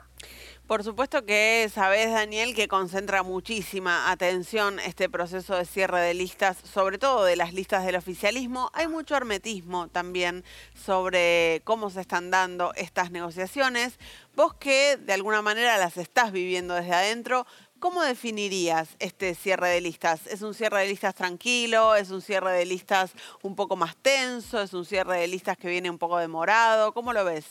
Por 0.66 0.82
supuesto 0.82 1.24
que 1.24 1.70
sabes, 1.72 2.12
Daniel, 2.12 2.54
que 2.54 2.66
concentra 2.66 3.22
muchísima 3.22 4.10
atención 4.10 4.80
este 4.80 5.08
proceso 5.08 5.56
de 5.56 5.64
cierre 5.64 6.00
de 6.00 6.12
listas, 6.12 6.58
sobre 6.58 6.98
todo 6.98 7.24
de 7.24 7.36
las 7.36 7.54
listas 7.54 7.86
del 7.86 7.94
oficialismo. 7.94 8.70
Hay 8.74 8.88
mucho 8.88 9.16
hermetismo 9.16 9.86
también 9.88 10.44
sobre 10.74 11.62
cómo 11.62 11.88
se 11.88 12.00
están 12.00 12.32
dando 12.32 12.72
estas 12.74 13.12
negociaciones. 13.12 13.98
Vos 14.34 14.54
que 14.54 14.96
de 14.96 15.12
alguna 15.12 15.40
manera 15.40 15.78
las 15.78 15.96
estás 15.96 16.32
viviendo 16.32 16.74
desde 16.74 16.92
adentro, 16.92 17.46
¿Cómo 17.78 18.02
definirías 18.02 18.96
este 19.00 19.34
cierre 19.34 19.68
de 19.68 19.82
listas? 19.82 20.26
¿Es 20.26 20.40
un 20.40 20.54
cierre 20.54 20.80
de 20.80 20.88
listas 20.88 21.14
tranquilo? 21.14 21.94
¿Es 21.94 22.10
un 22.10 22.22
cierre 22.22 22.52
de 22.52 22.64
listas 22.64 23.12
un 23.42 23.54
poco 23.54 23.76
más 23.76 23.94
tenso? 23.96 24.62
¿Es 24.62 24.72
un 24.72 24.86
cierre 24.86 25.18
de 25.18 25.28
listas 25.28 25.58
que 25.58 25.68
viene 25.68 25.90
un 25.90 25.98
poco 25.98 26.16
demorado? 26.16 26.92
¿Cómo 26.94 27.12
lo 27.12 27.24
ves? 27.24 27.46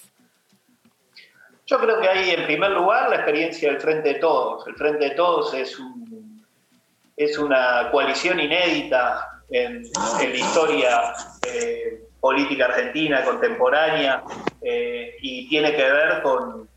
Yo 1.67 1.79
creo 1.79 2.01
que 2.01 2.09
hay 2.09 2.31
en 2.31 2.45
primer 2.45 2.71
lugar 2.71 3.09
la 3.09 3.17
experiencia 3.17 3.71
del 3.71 3.79
Frente 3.79 4.13
de 4.13 4.15
Todos. 4.15 4.67
El 4.67 4.75
Frente 4.75 5.09
de 5.09 5.11
Todos 5.11 5.53
es, 5.53 5.77
es 7.17 7.37
una 7.37 7.89
coalición 7.91 8.39
inédita 8.39 9.43
en, 9.51 9.83
la 9.83 10.23
historia 10.23 11.13
eh, 11.47 12.01
política 12.19 12.65
argentina 12.65 13.23
contemporánea 13.23 14.23
eh, 14.61 15.17
y 15.21 15.47
tiene 15.47 15.75
que 15.75 15.83
ver 15.83 16.23
con 16.23 16.67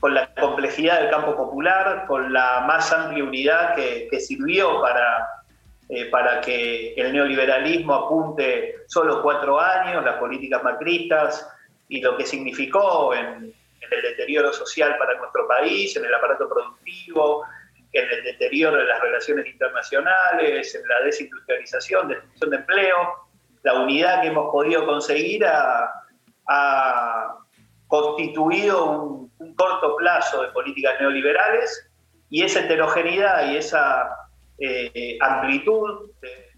con 0.00 0.14
la 0.14 0.34
complejidad 0.34 1.00
del 1.00 1.10
campo 1.10 1.36
popular, 1.36 2.06
con 2.06 2.32
la 2.32 2.64
más 2.66 2.90
amplia 2.92 3.22
unidad 3.22 3.74
que, 3.76 4.20
sirvió 4.20 4.80
para, 4.80 5.28
eh, 5.88 6.06
para 6.06 6.40
que 6.40 6.94
el 6.94 7.12
neoliberalismo 7.12 7.94
apunte 7.94 8.76
solo 8.88 9.22
cuatro 9.22 9.60
años, 9.60 10.04
las 10.04 10.16
políticas 10.16 10.62
macristas 10.62 11.48
y 11.88 12.00
lo 12.00 12.16
que 12.16 12.24
significó 12.24 13.14
en, 13.14 13.52
en 13.80 13.92
el 13.92 14.02
deterioro 14.02 14.52
social 14.52 14.96
para 14.98 15.16
nuestro 15.18 15.46
país, 15.46 15.94
en 15.96 16.04
el 16.04 16.14
aparato 16.14 16.48
productivo, 16.48 17.44
en 17.92 18.08
el 18.08 18.24
deterioro 18.24 18.76
de 18.76 18.84
las 18.84 19.00
relaciones 19.00 19.46
internacionales, 19.46 20.74
en 20.74 20.88
la 20.88 21.00
desindustrialización, 21.00 22.08
destrucción 22.08 22.50
de 22.50 22.56
empleo. 22.56 22.96
La 23.62 23.74
unidad 23.74 24.22
que 24.22 24.28
hemos 24.28 24.50
podido 24.50 24.86
conseguir 24.86 25.44
ha, 25.44 25.92
constituido 27.90 29.02
un, 29.02 29.30
corto 29.56 29.96
plazo 29.96 30.42
de 30.42 30.48
políticas 30.48 30.94
neoliberales 31.00 31.90
y 32.30 32.42
esa 32.42 32.60
heterogeneidad 32.60 33.50
y 33.50 33.56
esa 33.56 34.08
eh, 34.58 35.18
amplitud 35.20 36.10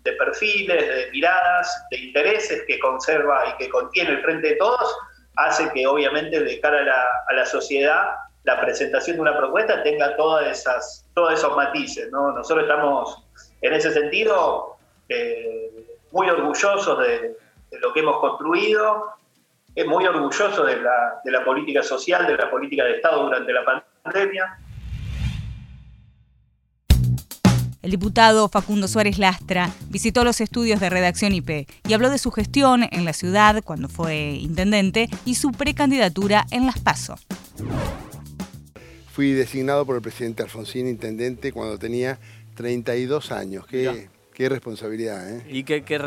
de, 0.05 0.13
perfiles, 0.13 0.87
de 0.87 1.11
miradas, 1.11 1.85
de 1.91 1.99
intereses 1.99 2.63
que 2.69 2.79
conserva 2.79 3.49
y 3.49 3.57
que 3.57 3.71
contiene 3.71 4.11
el 4.11 4.23
Frente 4.23 4.51
de 4.51 4.57
Todos, 4.57 4.97
hace 5.37 5.69
que 5.73 5.87
obviamente 5.87 6.39
de 6.39 6.61
cara 6.61 6.81
a 7.29 7.35
la, 7.35 7.47
sociedad 7.47 8.11
la 8.45 8.61
presentación 8.61 9.17
de 9.17 9.23
una 9.23 9.37
propuesta 9.37 9.83
tenga 9.83 10.17
todas 10.17 10.47
esas, 10.47 11.09
todos 11.15 11.33
esos 11.35 11.57
matices. 11.57 12.11
Nosotros 12.11 12.65
estamos 12.65 13.25
en 13.63 13.73
ese 13.73 13.93
sentido 13.93 14.77
eh, 15.09 15.71
muy 16.11 16.29
orgullosos 16.29 16.99
de, 16.99 17.37
lo 17.81 17.93
que 17.93 18.01
hemos 18.01 18.19
construido, 18.19 19.15
muy 19.87 20.07
orgullosos 20.07 20.67
de 20.67 20.77
la, 20.77 21.21
de 21.25 21.31
la 21.31 21.45
política 21.45 21.83
social, 21.83 22.27
de 22.27 22.37
la 22.37 22.51
política 22.51 22.85
de 22.85 22.97
Estado 22.97 23.25
durante 23.25 23.53
la 23.53 23.85
pandemia. 24.03 24.59
El 27.83 27.91
diputado 27.91 28.49
Facundo 28.49 28.87
Suárez 28.87 29.19
Lastra 29.19 29.69
visitó 29.89 30.23
los 30.23 30.41
estudios 30.41 30.79
de 30.79 30.89
redacción 30.89 31.33
IP 31.33 31.69
y 31.89 31.93
habló 31.93 32.11
de 32.11 32.19
su 32.19 32.31
gestión 32.31 32.85
en 32.93 33.05
la 33.05 33.13
ciudad 33.13 33.61
cuando 33.65 33.89
fue 33.89 34.37
intendente 34.41 35.09
y 35.25 35.35
su 35.35 35.51
precandidatura 35.51 36.47
en 36.53 36.67
Las 36.67 36.79
Paso. 36.79 37.17
Fui 39.13 39.33
designado 39.33 39.85
por 39.85 39.97
el 39.97 40.03
presidente 40.03 40.45
Alfonsín 40.45 40.87
intendente 40.87 41.53
cuando 41.53 41.77
tenía 41.77 42.21
32 42.55 43.33
años. 43.33 43.67
Qué, 43.67 44.09
qué 44.35 44.49
responsabilidad, 44.49 45.29
¿eh? 45.31 45.43
¿Y 45.49 45.65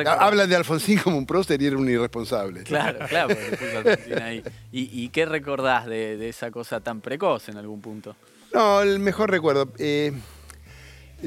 Hablan 0.07 0.49
de 0.49 0.55
Alfonsín 0.55 0.99
como 0.99 1.17
un 1.17 1.25
prócer 1.25 1.61
y 1.61 1.67
era 1.67 1.77
un 1.77 1.89
irresponsable. 1.89 2.63
Claro, 2.63 3.05
claro, 3.07 3.35
Alfonsín 3.77 4.21
ahí. 4.21 4.43
¿Y, 4.71 5.09
qué 5.09 5.25
recordás 5.25 5.85
de, 5.85 6.27
esa 6.27 6.51
cosa 6.51 6.79
tan 6.81 7.01
precoz 7.01 7.49
en 7.49 7.57
algún 7.57 7.81
punto? 7.81 8.15
No, 8.53 8.81
el 8.81 8.99
mejor 8.99 9.31
recuerdo. 9.31 9.71
Eh, 9.77 10.11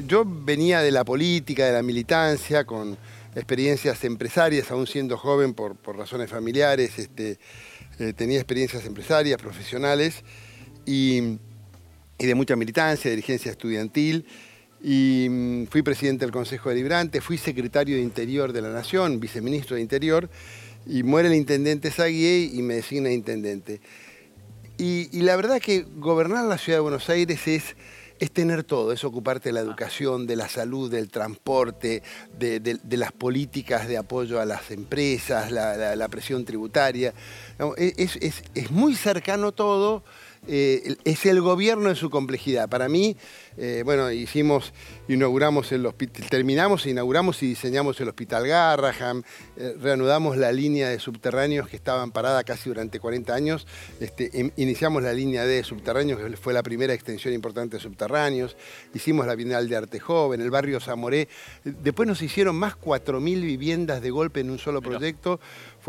yo 0.07 0.23
venía 0.25 0.81
de 0.81 0.91
la 0.91 1.03
política, 1.03 1.65
de 1.65 1.73
la 1.73 1.83
militancia, 1.83 2.65
con 2.65 2.97
experiencias 3.35 4.03
empresarias, 4.03 4.71
aún 4.71 4.87
siendo 4.87 5.17
joven 5.17 5.53
por, 5.53 5.75
razones 5.95 6.29
familiares, 6.29 6.97
este, 6.99 7.39
eh, 7.99 8.13
tenía 8.13 8.37
experiencias 8.37 8.85
empresarias, 8.85 9.39
profesionales 9.41 10.23
y, 10.85 11.37
de 12.17 12.35
mucha 12.35 12.55
militancia, 12.55 13.09
dirigencia 13.09 13.51
estudiantil. 13.51 14.25
Y 14.81 15.27
mm, 15.29 15.65
fui 15.67 15.81
presidente 15.81 16.25
del 16.25 16.31
Consejo 16.31 16.69
Deliberante, 16.69 17.21
fui 17.21 17.37
secretario 17.37 17.95
de 17.95 18.01
Interior 18.01 18.53
de 18.53 18.61
la 18.61 18.69
Nación, 18.69 19.19
viceministro 19.19 19.75
de 19.75 19.81
Interior, 19.81 20.29
y 20.85 21.03
muere 21.03 21.27
el 21.27 21.35
intendente 21.35 21.91
Saguier 21.91 22.53
y 22.53 22.61
me 22.61 22.75
designa 22.75 23.11
intendente. 23.11 23.81
Y, 24.77 25.09
y 25.11 25.21
la 25.23 25.35
verdad 25.35 25.59
que 25.59 25.85
gobernar 25.97 26.45
la 26.45 26.57
ciudad 26.57 26.77
de 26.77 26.81
Buenos 26.81 27.09
Aires 27.09 27.47
es 27.47 27.75
es 28.19 28.31
tener 28.31 28.63
todo, 28.63 28.91
es 28.91 29.03
ocuparte 29.03 29.49
de 29.49 29.53
la 29.53 29.61
educación, 29.61 30.27
de 30.27 30.35
la 30.35 30.49
salud, 30.49 30.91
del 30.91 31.09
transporte, 31.09 32.03
de, 32.37 32.79
las 32.97 33.11
políticas 33.13 33.87
de 33.87 33.97
apoyo 33.97 34.41
a 34.41 34.45
las 34.45 34.71
empresas, 34.71 35.51
la, 35.51 36.07
presión 36.09 36.43
tributaria. 36.43 37.13
es, 37.77 38.71
muy 38.71 38.95
cercano 38.95 39.51
todo 39.53 40.03
eh, 40.47 40.95
es 41.03 41.25
el 41.25 41.41
gobierno 41.41 41.89
en 41.89 41.95
su 41.95 42.09
complejidad. 42.09 42.69
Para 42.69 42.89
mí, 42.89 43.15
eh, 43.57 43.81
bueno, 43.83 44.11
hicimos, 44.11 44.73
inauguramos 45.07 45.71
el 45.71 45.85
hospital, 45.85 46.29
terminamos, 46.29 46.85
inauguramos 46.85 47.43
y 47.43 47.47
diseñamos 47.47 47.99
el 47.99 48.07
Hospital 48.09 48.47
Garraham, 48.47 49.23
eh, 49.57 49.75
reanudamos 49.79 50.37
la 50.37 50.51
línea 50.51 50.89
de 50.89 50.99
subterráneos 50.99 51.67
que 51.67 51.75
estaban 51.75 52.11
parada 52.11 52.43
casi 52.43 52.69
durante 52.69 52.99
40 52.99 53.33
años, 53.33 53.67
este, 53.99 54.29
em, 54.39 54.51
iniciamos 54.55 55.03
la 55.03 55.13
línea 55.13 55.45
de 55.45 55.63
subterráneos, 55.63 56.19
que 56.19 56.37
fue 56.37 56.53
la 56.53 56.63
primera 56.63 56.93
extensión 56.93 57.33
importante 57.33 57.77
de 57.77 57.83
subterráneos, 57.83 58.55
hicimos 58.93 59.27
la 59.27 59.35
Bienal 59.35 59.67
de 59.67 59.75
Arte 59.75 59.99
Joven, 59.99 60.41
el 60.41 60.51
barrio 60.51 60.79
Zamoré, 60.79 61.27
después 61.63 62.07
nos 62.07 62.21
hicieron 62.21 62.55
más 62.55 62.75
4.000 62.75 63.41
viviendas 63.41 64.01
de 64.01 64.09
golpe 64.09 64.39
en 64.39 64.51
un 64.51 64.57
solo 64.57 64.81
proyecto, 64.81 65.39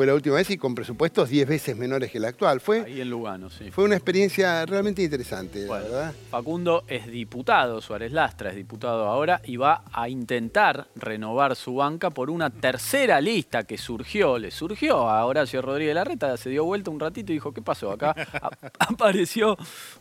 fue 0.01 0.07
la 0.07 0.15
última 0.15 0.37
vez 0.37 0.49
y 0.49 0.57
con 0.57 0.75
presupuestos 0.75 1.29
10 1.29 1.47
veces 1.47 1.77
menores 1.77 2.11
que 2.11 2.17
el 2.17 2.25
actual. 2.25 2.63
Fue, 2.63 2.85
Ahí 2.87 3.03
en 3.03 3.11
Lugano, 3.11 3.51
sí. 3.51 3.71
Fue 3.71 3.85
una 3.85 3.97
experiencia 3.97 4.65
realmente 4.65 5.03
interesante, 5.03 5.69
verdad. 5.69 6.15
Facundo 6.31 6.85
es 6.89 7.07
diputado, 7.07 7.83
Suárez 7.83 8.11
Lastra 8.11 8.49
es 8.49 8.57
diputado 8.57 9.05
ahora 9.05 9.43
y 9.45 9.59
va 9.59 9.85
a 9.93 10.09
intentar 10.09 10.89
renovar 10.95 11.55
su 11.55 11.75
banca 11.75 12.09
por 12.09 12.31
una 12.31 12.49
tercera 12.49 13.21
lista 13.21 13.65
que 13.65 13.77
surgió, 13.77 14.39
le 14.39 14.51
surgió 14.51 15.07
a 15.07 15.23
Horacio 15.27 15.61
Rodríguez 15.61 15.95
Larreta, 15.95 16.35
se 16.39 16.49
dio 16.49 16.65
vuelta 16.65 16.91
un 16.91 16.99
ratito 16.99 17.33
y 17.33 17.35
dijo, 17.35 17.53
¿qué 17.53 17.61
pasó 17.61 17.93
acá? 17.93 18.17
apareció, 18.79 19.59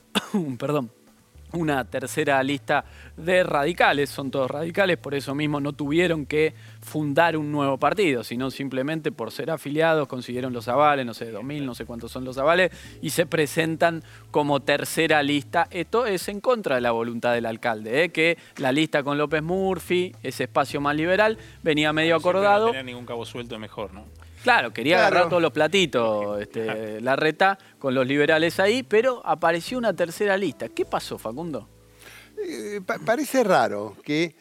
perdón, 0.57 0.93
una 1.53 1.83
tercera 1.85 2.41
lista 2.43 2.85
de 3.17 3.43
radicales, 3.43 4.09
son 4.09 4.31
todos 4.31 4.49
radicales, 4.49 4.97
por 4.97 5.15
eso 5.15 5.33
mismo 5.33 5.59
no 5.59 5.73
tuvieron 5.73 6.25
que 6.25 6.53
fundar 6.81 7.35
un 7.37 7.51
nuevo 7.51 7.77
partido, 7.77 8.23
sino 8.23 8.51
simplemente 8.51 9.11
por 9.11 9.31
ser 9.31 9.51
afiliados 9.51 10.07
consiguieron 10.07 10.53
los 10.53 10.67
avales, 10.67 11.05
no 11.05 11.13
sé, 11.13 11.33
2.000, 11.33 11.63
no 11.63 11.75
sé 11.75 11.85
cuántos 11.85 12.11
son 12.11 12.25
los 12.25 12.37
avales, 12.37 12.71
y 13.01 13.09
se 13.09 13.25
presentan 13.25 14.03
como 14.31 14.59
tercera 14.59 15.23
lista. 15.23 15.67
Esto 15.71 16.05
es 16.05 16.27
en 16.27 16.39
contra 16.39 16.75
de 16.75 16.81
la 16.81 16.91
voluntad 16.91 17.33
del 17.33 17.45
alcalde, 17.45 18.03
¿eh? 18.03 18.09
que 18.09 18.37
la 18.57 18.71
lista 18.71 19.03
con 19.03 19.17
López 19.17 19.41
Murphy, 19.41 20.15
ese 20.23 20.43
espacio 20.43 20.81
más 20.81 20.95
liberal, 20.95 21.37
venía 21.63 21.91
medio 21.93 22.15
acordado. 22.15 22.67
No 22.67 22.71
tenía 22.71 22.83
ningún 22.83 23.05
cabo 23.05 23.25
suelto 23.25 23.57
mejor, 23.59 23.93
¿no? 23.93 24.05
Claro, 24.43 24.71
quería 24.71 24.99
agarrar 24.99 25.27
todos 25.27 25.41
los 25.41 25.51
platitos, 25.51 26.41
este, 26.41 27.01
la 27.01 27.15
reta, 27.15 27.57
con 27.77 27.93
los 27.93 28.07
liberales 28.07 28.59
ahí, 28.59 28.83
pero 28.83 29.21
apareció 29.25 29.77
una 29.77 29.93
tercera 29.93 30.37
lista. 30.37 30.69
¿Qué 30.69 30.85
pasó, 30.85 31.17
Facundo? 31.17 31.67
Eh, 32.41 32.79
parece 33.05 33.43
raro 33.43 33.97
que 34.03 34.35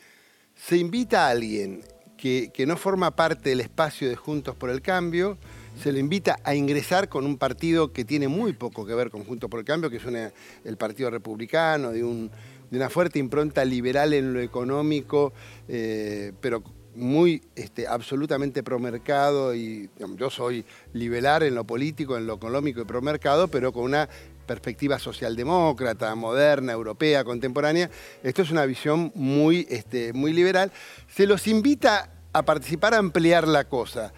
se 0.55 0.77
invita 0.77 1.27
a 1.27 1.31
alguien 1.31 1.83
que, 2.17 2.65
no 2.67 2.77
forma 2.77 3.15
parte 3.15 3.51
del 3.51 3.61
espacio 3.61 4.09
de 4.09 4.17
Juntos 4.17 4.55
por 4.55 4.71
el 4.71 4.83
Cambio, 4.83 5.39
se 5.81 5.93
le 5.93 6.01
invita 6.01 6.39
a 6.43 6.55
ingresar 6.55 7.09
con 7.09 7.25
un 7.25 7.39
partido 7.39 7.93
que 7.93 8.05
tiene 8.05 8.29
muy 8.29 8.53
poco 8.53 8.85
que 8.85 8.95
ver 8.95 9.11
con 9.11 9.25
Juntos 9.25 9.49
por 9.49 9.61
el 9.61 9.65
Cambio, 9.65 9.91
que 9.91 9.97
es 9.97 10.33
el 10.65 10.77
Partido 10.77 11.11
Republicano, 11.11 11.91
de, 11.93 12.05
una 12.05 12.91
fuerte 12.91 13.19
impronta 13.19 13.65
liberal 13.65 14.13
en 14.13 14.33
lo 14.33 14.41
económico, 14.41 15.33
eh, 15.69 16.33
pero 16.41 16.63
muy 16.99 17.43
este, 17.57 17.87
absolutamente 17.87 18.63
promercado 18.63 19.55
y 19.55 19.89
yo 20.17 20.31
soy 20.31 20.65
liberal 20.93 21.43
en 21.43 21.55
lo 21.55 21.65
político, 21.65 22.17
en 22.17 22.27
lo 22.27 22.35
económico 22.35 22.81
y 22.81 22.85
promercado, 22.85 23.49
pero 23.49 23.73
con 23.73 23.85
una 23.85 24.09
perspectiva 24.47 24.99
socialdemócrata, 24.99 26.15
moderna, 26.15 26.73
europea, 26.73 27.23
contemporánea. 27.23 27.91
Esto 28.23 28.43
es 28.43 28.51
una 28.51 28.67
visión 28.67 29.13
muy, 29.15 29.67
este, 29.71 30.13
muy 30.13 30.33
liberal. 30.33 30.73
Se 31.15 31.27
los 31.27 31.47
invita 31.47 32.11
a 32.33 32.43
participar, 32.43 32.95
a 32.95 32.99
ampliar 32.99 33.47
la 33.47 33.65
cosa. 33.65 34.13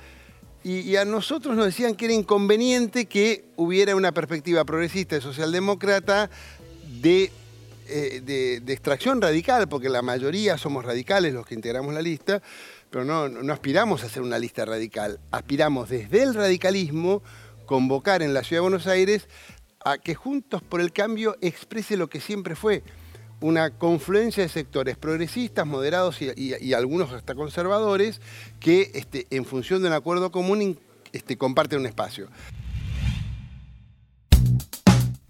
Y, 0.62 0.96
a 0.96 1.06
nosotros 1.06 1.56
nos 1.56 1.64
decían 1.64 1.94
que 1.94 2.04
era 2.04 2.14
inconveniente 2.14 3.06
que 3.06 3.46
hubiera 3.56 3.96
una 3.96 4.12
perspectiva 4.12 4.62
progresista 4.64 5.16
y 5.16 5.20
socialdemócrata 5.22 6.28
de 7.00 7.32
eh, 7.90 8.20
de, 8.20 8.72
extracción 8.72 9.20
radical, 9.20 9.68
porque 9.68 9.88
la 9.88 10.02
mayoría 10.02 10.56
somos 10.56 10.84
radicales 10.84 11.34
los 11.34 11.46
que 11.46 11.54
integramos 11.54 11.92
la 11.92 12.02
lista, 12.02 12.40
pero 12.88 13.04
no, 13.04 13.52
aspiramos 13.52 14.04
a 14.04 14.08
ser 14.08 14.22
una 14.22 14.38
lista 14.38 14.64
radical. 14.64 15.20
Aspiramos 15.30 15.88
desde 15.88 16.22
el 16.22 16.34
radicalismo 16.34 17.22
convocar 17.66 18.22
en 18.22 18.32
la 18.34 18.42
Ciudad 18.44 18.58
de 18.58 18.68
Buenos 18.68 18.86
Aires 18.86 19.28
a 19.84 19.98
que 19.98 20.14
Juntos 20.14 20.62
por 20.62 20.80
el 20.80 20.92
Cambio 20.92 21.36
exprese 21.40 21.96
lo 21.96 22.08
que 22.08 22.20
siempre 22.20 22.54
fue, 22.54 22.82
una 23.40 23.70
confluencia 23.70 24.42
de 24.42 24.48
sectores 24.48 24.96
progresistas, 24.96 25.66
moderados 25.66 26.20
y, 26.20 26.74
algunos 26.74 27.12
hasta 27.12 27.34
conservadores, 27.34 28.20
que 28.60 28.90
este, 28.94 29.26
en 29.30 29.44
función 29.44 29.82
de 29.82 29.88
un 29.88 29.94
acuerdo 29.94 30.30
común 30.30 30.78
este, 31.12 31.36
comparten 31.36 31.80
un 31.80 31.86
espacio. 31.86 32.28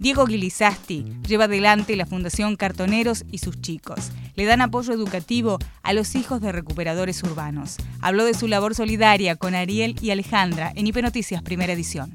Diego 0.01 0.25
Gilizasti 0.25 1.05
lleva 1.29 1.45
adelante 1.45 1.95
la 1.95 2.07
Fundación 2.07 2.57
Cartoneros 2.57 3.27
y 3.31 3.37
sus 3.37 3.61
chicos. 3.61 4.13
Le 4.35 4.47
dan 4.47 4.63
apoyo 4.63 4.95
educativo 4.95 5.59
a 5.83 5.93
los 5.93 6.15
hijos 6.15 6.41
de 6.41 6.53
recuperadores 6.53 7.23
urbanos. 7.23 7.77
Habló 8.01 8.25
de 8.25 8.33
su 8.33 8.49
labor 8.49 8.75
solidaria 8.75 9.37
con 9.37 9.55
Ariel 9.55 9.97
y 10.01 10.11
Alejandra 10.11 10.73
en 10.75 10.87
IP 10.87 11.03
Noticias 11.03 11.43
Primera 11.43 11.75
Edición. 11.75 12.11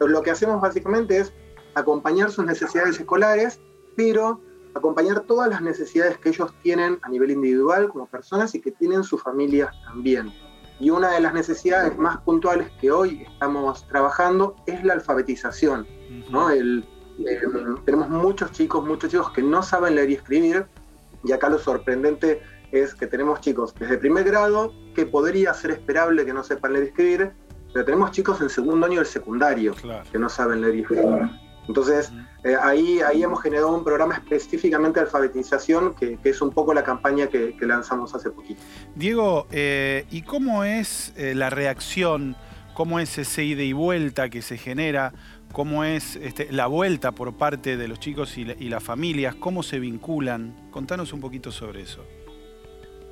Lo 0.00 0.22
que 0.22 0.30
hacemos 0.30 0.58
básicamente 0.62 1.18
es 1.18 1.34
acompañar 1.74 2.30
sus 2.30 2.46
necesidades 2.46 2.98
escolares, 2.98 3.60
pero 3.94 4.40
acompañar 4.74 5.20
todas 5.20 5.50
las 5.50 5.60
necesidades 5.60 6.16
que 6.16 6.30
ellos 6.30 6.50
tienen 6.62 6.98
a 7.02 7.10
nivel 7.10 7.30
individual 7.30 7.90
como 7.90 8.06
personas 8.06 8.54
y 8.54 8.62
que 8.62 8.70
tienen 8.70 9.04
sus 9.04 9.22
familias 9.22 9.68
también. 9.84 10.32
Y 10.80 10.90
una 10.90 11.10
de 11.12 11.20
las 11.20 11.34
necesidades 11.34 11.96
más 11.98 12.18
puntuales 12.22 12.70
que 12.80 12.90
hoy 12.90 13.26
estamos 13.30 13.86
trabajando 13.88 14.56
es 14.66 14.82
la 14.82 14.94
alfabetización. 14.94 15.86
¿no? 16.30 16.50
El, 16.50 16.84
eh, 17.18 17.40
tenemos 17.84 18.08
muchos 18.08 18.50
chicos, 18.52 18.84
muchos 18.84 19.10
chicos 19.10 19.30
que 19.30 19.42
no 19.42 19.62
saben 19.62 19.94
leer 19.94 20.10
y 20.10 20.14
escribir, 20.14 20.66
y 21.22 21.32
acá 21.32 21.50
lo 21.50 21.58
sorprendente 21.58 22.40
es 22.72 22.94
que 22.94 23.06
tenemos 23.06 23.40
chicos 23.40 23.74
desde 23.78 23.98
primer 23.98 24.24
grado, 24.24 24.72
que 24.94 25.04
podría 25.04 25.52
ser 25.52 25.72
esperable 25.72 26.24
que 26.24 26.32
no 26.32 26.42
sepan 26.42 26.72
leer 26.72 26.86
y 26.86 26.88
escribir, 26.88 27.32
pero 27.72 27.84
tenemos 27.84 28.10
chicos 28.12 28.40
en 28.40 28.48
segundo 28.48 28.86
año 28.86 28.96
del 28.96 29.06
secundario 29.06 29.74
que 30.10 30.18
no 30.18 30.28
saben 30.28 30.62
leer 30.62 30.76
y 30.76 30.80
escribir. 30.80 31.30
Entonces, 31.70 32.10
eh, 32.42 32.56
ahí, 32.60 33.00
ahí 33.00 33.22
hemos 33.22 33.40
generado 33.40 33.72
un 33.72 33.84
programa 33.84 34.16
específicamente 34.16 34.98
de 34.98 35.06
alfabetización, 35.06 35.94
que, 35.94 36.18
es 36.24 36.42
un 36.42 36.50
poco 36.50 36.74
la 36.74 36.82
campaña 36.82 37.28
que, 37.28 37.54
lanzamos 37.60 38.12
hace 38.12 38.30
poquito. 38.30 38.60
Diego, 38.96 39.46
eh, 39.52 40.04
¿y 40.10 40.22
cómo 40.22 40.64
es 40.64 41.12
eh, 41.16 41.32
la 41.36 41.48
reacción, 41.48 42.34
cómo 42.74 42.98
es 42.98 43.16
ese 43.18 43.44
ida 43.44 43.62
y 43.62 43.72
vuelta 43.72 44.28
que 44.30 44.42
se 44.42 44.58
genera, 44.58 45.12
cómo 45.52 45.84
es 45.84 46.16
este, 46.16 46.50
la 46.50 46.66
vuelta 46.66 47.12
por 47.12 47.34
parte 47.34 47.76
de 47.76 47.86
los 47.86 48.00
chicos 48.00 48.36
y, 48.36 48.44
las 48.44 48.82
familias, 48.82 49.36
cómo 49.36 49.62
se 49.62 49.78
vinculan? 49.78 50.70
Contanos 50.72 51.12
un 51.12 51.20
poquito 51.20 51.52
sobre 51.52 51.82
eso. 51.82 52.04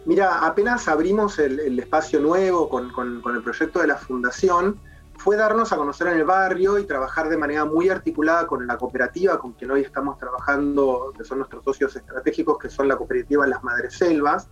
Mira, 0.05 0.44
apenas 0.44 0.88
abrimos 0.88 1.38
el, 1.38 1.79
espacio 1.79 2.18
nuevo 2.18 2.68
con, 2.68 2.90
con 2.90 3.37
el 3.37 3.42
proyecto 3.42 3.81
de 3.81 3.87
la 3.87 3.97
fundación, 3.97 4.81
fue 5.18 5.37
darnos 5.37 5.72
a 5.72 5.76
conocer 5.76 6.07
en 6.07 6.18
el 6.18 6.24
barrio 6.24 6.78
y 6.78 6.85
trabajar 6.85 7.28
de 7.28 7.37
manera 7.37 7.64
muy 7.64 7.88
articulada 7.88 8.46
con 8.46 8.66
la 8.66 8.78
cooperativa 8.78 9.38
con 9.38 9.52
quien 9.52 9.72
hoy 9.72 9.83
estamos 9.83 10.16
trabajando, 10.16 11.12
que 11.16 11.24
son 11.24 11.38
nuestros 11.38 11.64
socios 11.64 11.94
estratégicos, 11.96 12.57
que 12.57 12.70
son 12.70 12.87
la 12.87 12.96
cooperativa 12.96 13.46
Las 13.46 13.62
Madres 13.64 13.94
Selvas. 13.94 14.48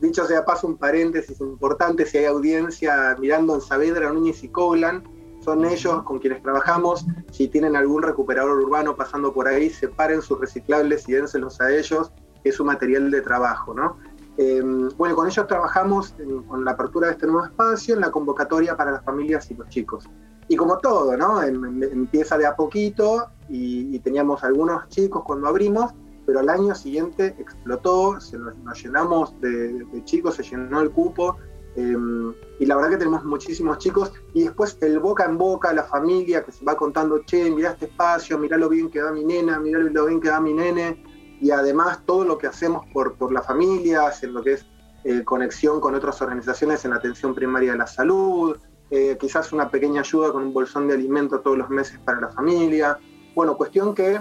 dicho 0.00 0.24
sea 0.24 0.44
paso, 0.44 0.66
un 0.66 0.78
paréntesis 0.78 1.40
importante, 1.40 2.06
si 2.06 2.18
hay 2.18 2.24
audiencia 2.24 3.16
mirando 3.20 3.54
en 3.54 3.60
Saavedra, 3.60 4.10
Núñez 4.10 4.42
y 4.42 4.48
Coglan, 4.48 5.04
son 5.44 5.64
ellos 5.66 6.02
con 6.02 6.18
quienes 6.18 6.42
trabajamos. 6.42 7.06
Si 7.30 7.48
tienen 7.48 7.76
algún 7.76 8.02
recuperador 8.02 8.58
urbano 8.58 8.96
pasando 8.96 9.32
por 9.32 9.46
ahí, 9.46 9.68
separen 9.70 10.22
sus 10.22 10.40
reciclables 10.40 11.08
y 11.08 11.12
dénselos 11.12 11.60
a 11.60 11.70
ellos, 11.70 12.12
que 12.42 12.48
es 12.48 12.56
su 12.56 12.64
material 12.64 13.10
de 13.10 13.20
trabajo, 13.20 13.74
¿no? 13.74 13.98
Eh, 14.40 14.62
bueno, 14.96 15.16
con 15.16 15.26
ellos 15.26 15.46
trabajamos 15.48 16.14
con 16.46 16.64
la 16.64 16.70
apertura 16.70 17.08
de 17.08 17.14
este 17.14 17.26
nuevo 17.26 17.44
espacio, 17.44 17.96
en 17.96 18.00
la 18.00 18.12
convocatoria 18.12 18.76
para 18.76 18.92
las 18.92 19.04
familias 19.04 19.50
y 19.50 19.54
los 19.54 19.68
chicos. 19.68 20.08
Y 20.46 20.54
como 20.54 20.78
todo, 20.78 21.16
¿no? 21.16 21.42
empieza 21.42 22.38
de 22.38 22.46
a 22.46 22.54
poquito 22.54 23.26
y, 23.48 23.98
teníamos 23.98 24.44
algunos 24.44 24.88
chicos 24.88 25.24
cuando 25.24 25.48
abrimos, 25.48 25.92
pero 26.24 26.38
al 26.38 26.48
año 26.48 26.74
siguiente 26.74 27.34
explotó, 27.38 28.20
se 28.20 28.38
nos, 28.38 28.54
llenamos 28.80 29.38
de, 29.40 29.84
chicos, 30.04 30.36
se 30.36 30.44
llenó 30.44 30.80
el 30.80 30.90
cupo. 30.92 31.36
Em, 31.74 32.32
y 32.60 32.66
la 32.66 32.76
verdad 32.76 32.90
que 32.90 32.96
tenemos 32.96 33.24
muchísimos 33.24 33.78
chicos 33.78 34.12
y 34.34 34.44
después 34.44 34.78
el 34.80 35.00
boca 35.00 35.24
en 35.24 35.36
boca, 35.36 35.72
la 35.72 35.84
familia 35.84 36.44
que 36.44 36.52
se 36.52 36.64
va 36.64 36.76
contando, 36.76 37.24
che, 37.24 37.50
mira 37.50 37.70
este 37.70 37.86
espacio, 37.86 38.38
mira 38.38 38.56
lo 38.56 38.68
bien 38.68 38.88
que 38.88 39.02
va 39.02 39.12
mi 39.12 39.24
nena, 39.24 39.58
mira 39.60 39.78
lo 39.80 40.06
bien 40.06 40.20
que 40.20 40.30
va 40.30 40.40
mi 40.40 40.54
nene, 40.54 41.04
y 41.40 41.50
además 41.50 42.04
todo 42.04 42.24
lo 42.24 42.38
que 42.38 42.46
hacemos 42.46 42.86
por, 42.92 43.14
por 43.16 43.32
las 43.32 43.46
familias, 43.46 44.22
en 44.22 44.34
lo 44.34 44.42
que 44.42 44.54
es 44.54 44.66
eh, 45.04 45.22
conexión 45.24 45.80
con 45.80 45.94
otras 45.94 46.20
organizaciones 46.20 46.84
en 46.84 46.92
atención 46.92 47.34
primaria 47.34 47.72
de 47.72 47.78
la 47.78 47.86
salud, 47.86 48.56
eh, 48.90 49.16
quizás 49.20 49.52
una 49.52 49.70
pequeña 49.70 50.00
ayuda 50.00 50.32
con 50.32 50.42
un 50.44 50.52
bolsón 50.52 50.88
de 50.88 50.94
alimento 50.94 51.40
todos 51.40 51.58
los 51.58 51.70
meses 51.70 51.98
para 52.00 52.20
la 52.20 52.28
familia. 52.28 52.98
Bueno, 53.34 53.56
cuestión 53.56 53.94
que 53.94 54.20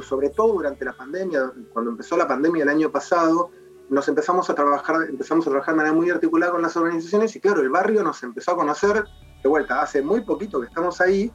sobre 0.00 0.30
todo 0.30 0.54
durante 0.54 0.84
la 0.84 0.92
pandemia, 0.92 1.52
cuando 1.72 1.90
empezó 1.90 2.16
la 2.16 2.28
pandemia 2.28 2.62
el 2.62 2.68
año 2.68 2.90
pasado, 2.90 3.50
nos 3.90 4.08
empezamos 4.08 4.48
a 4.48 4.54
trabajar, 4.54 4.96
empezamos 5.08 5.46
a 5.46 5.50
trabajar 5.50 5.74
de 5.74 5.76
manera 5.78 5.94
muy 5.94 6.08
articulada 6.08 6.52
con 6.52 6.62
las 6.62 6.76
organizaciones 6.76 7.34
y 7.36 7.40
claro, 7.40 7.60
el 7.60 7.68
barrio 7.68 8.02
nos 8.02 8.22
empezó 8.22 8.52
a 8.52 8.56
conocer 8.56 9.04
de 9.42 9.48
vuelta, 9.48 9.82
hace 9.82 10.00
muy 10.00 10.22
poquito 10.22 10.60
que 10.60 10.68
estamos 10.68 11.00
ahí 11.00 11.30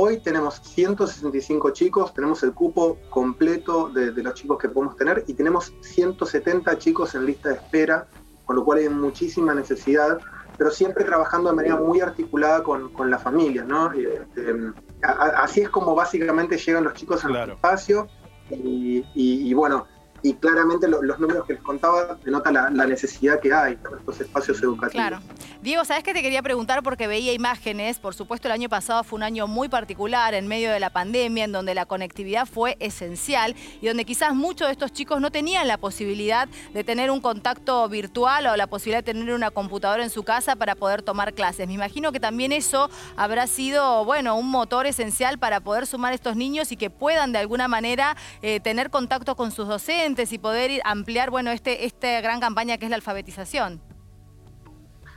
Hoy 0.00 0.18
tenemos 0.20 0.60
165 0.62 1.70
chicos, 1.70 2.14
tenemos 2.14 2.44
el 2.44 2.52
cupo 2.52 2.98
completo 3.10 3.88
de, 3.88 4.12
los 4.12 4.34
chicos 4.34 4.56
que 4.56 4.68
podemos 4.68 4.96
tener 4.96 5.24
y 5.26 5.34
tenemos 5.34 5.74
170 5.80 6.78
chicos 6.78 7.16
en 7.16 7.26
lista 7.26 7.48
de 7.48 7.56
espera, 7.56 8.06
con 8.44 8.54
lo 8.54 8.64
cual 8.64 8.78
hay 8.78 8.88
muchísima 8.88 9.52
necesidad, 9.54 10.20
pero 10.56 10.70
siempre 10.70 11.02
trabajando 11.02 11.50
de 11.50 11.56
manera 11.56 11.74
muy 11.74 12.00
articulada 12.00 12.62
con, 12.62 13.10
la 13.10 13.18
familia, 13.18 13.64
¿no? 13.64 13.90
Este, 13.90 14.54
así 15.02 15.62
es 15.62 15.68
como 15.68 15.96
básicamente 15.96 16.56
llegan 16.58 16.84
los 16.84 16.94
chicos 16.94 17.24
al 17.24 17.50
espacio 17.50 18.06
y 18.50 19.52
bueno, 19.52 19.88
y 20.22 20.34
claramente 20.34 20.88
los 20.88 21.18
números 21.18 21.46
que 21.46 21.54
les 21.54 21.62
contaba 21.62 22.18
denotan 22.24 22.54
la, 22.54 22.86
necesidad 22.88 23.38
que 23.40 23.52
hay 23.52 23.76
para 23.76 23.98
estos 23.98 24.20
espacios 24.20 24.62
educativos. 24.62 25.06
Claro. 25.06 25.18
Diego, 25.62 25.84
¿sabes 25.84 26.02
qué 26.02 26.14
te 26.14 26.22
quería 26.22 26.42
preguntar? 26.42 26.82
Porque 26.82 27.06
veía 27.06 27.32
imágenes, 27.32 27.98
por 27.98 28.14
supuesto 28.14 28.48
el 28.48 28.52
año 28.52 28.68
pasado 28.68 29.04
fue 29.04 29.18
un 29.18 29.22
año 29.22 29.46
muy 29.46 29.68
particular 29.68 30.32
en 30.34 30.46
medio 30.46 30.72
de 30.72 30.80
la 30.80 30.90
pandemia, 30.90 31.44
en 31.44 31.52
donde 31.52 31.74
la 31.74 31.84
conectividad 31.84 32.46
fue 32.46 32.76
esencial 32.80 33.54
y 33.80 33.88
donde 33.88 34.04
quizás 34.04 34.34
muchos 34.34 34.68
de 34.68 34.72
estos 34.72 34.92
chicos 34.92 35.20
no 35.20 35.30
tenían 35.30 35.68
la 35.68 35.76
posibilidad 35.76 36.48
de 36.72 36.84
tener 36.84 37.10
un 37.10 37.20
contacto 37.20 37.88
virtual 37.88 38.46
o 38.46 38.56
la 38.56 38.66
posibilidad 38.66 39.04
de 39.04 39.12
tener 39.12 39.34
una 39.34 39.50
computadora 39.50 40.02
en 40.02 40.10
su 40.10 40.22
casa 40.22 40.56
para 40.56 40.74
poder 40.74 41.02
tomar 41.02 41.34
clases. 41.34 41.66
Me 41.66 41.74
imagino 41.74 42.10
que 42.12 42.20
también 42.20 42.52
eso 42.52 42.88
habrá 43.16 43.46
sido, 43.46 44.04
bueno, 44.04 44.36
un 44.36 44.50
motor 44.50 44.86
esencial 44.86 45.38
para 45.38 45.60
poder 45.60 45.86
sumar 45.86 46.12
a 46.12 46.14
estos 46.14 46.36
niños 46.36 46.72
y 46.72 46.76
que 46.76 46.88
puedan 46.90 47.32
de 47.32 47.38
alguna 47.38 47.68
manera 47.68 48.16
eh, 48.42 48.60
tener 48.60 48.90
contacto 48.90 49.36
con 49.36 49.50
sus 49.50 49.68
docentes 49.68 50.07
y 50.08 50.38
poder 50.38 50.80
ampliar 50.84 51.30
bueno, 51.30 51.50
este, 51.50 51.84
esta 51.84 52.20
gran 52.22 52.40
campaña 52.40 52.78
que 52.78 52.86
es 52.86 52.90
la 52.90 52.96
alfabetización. 52.96 53.80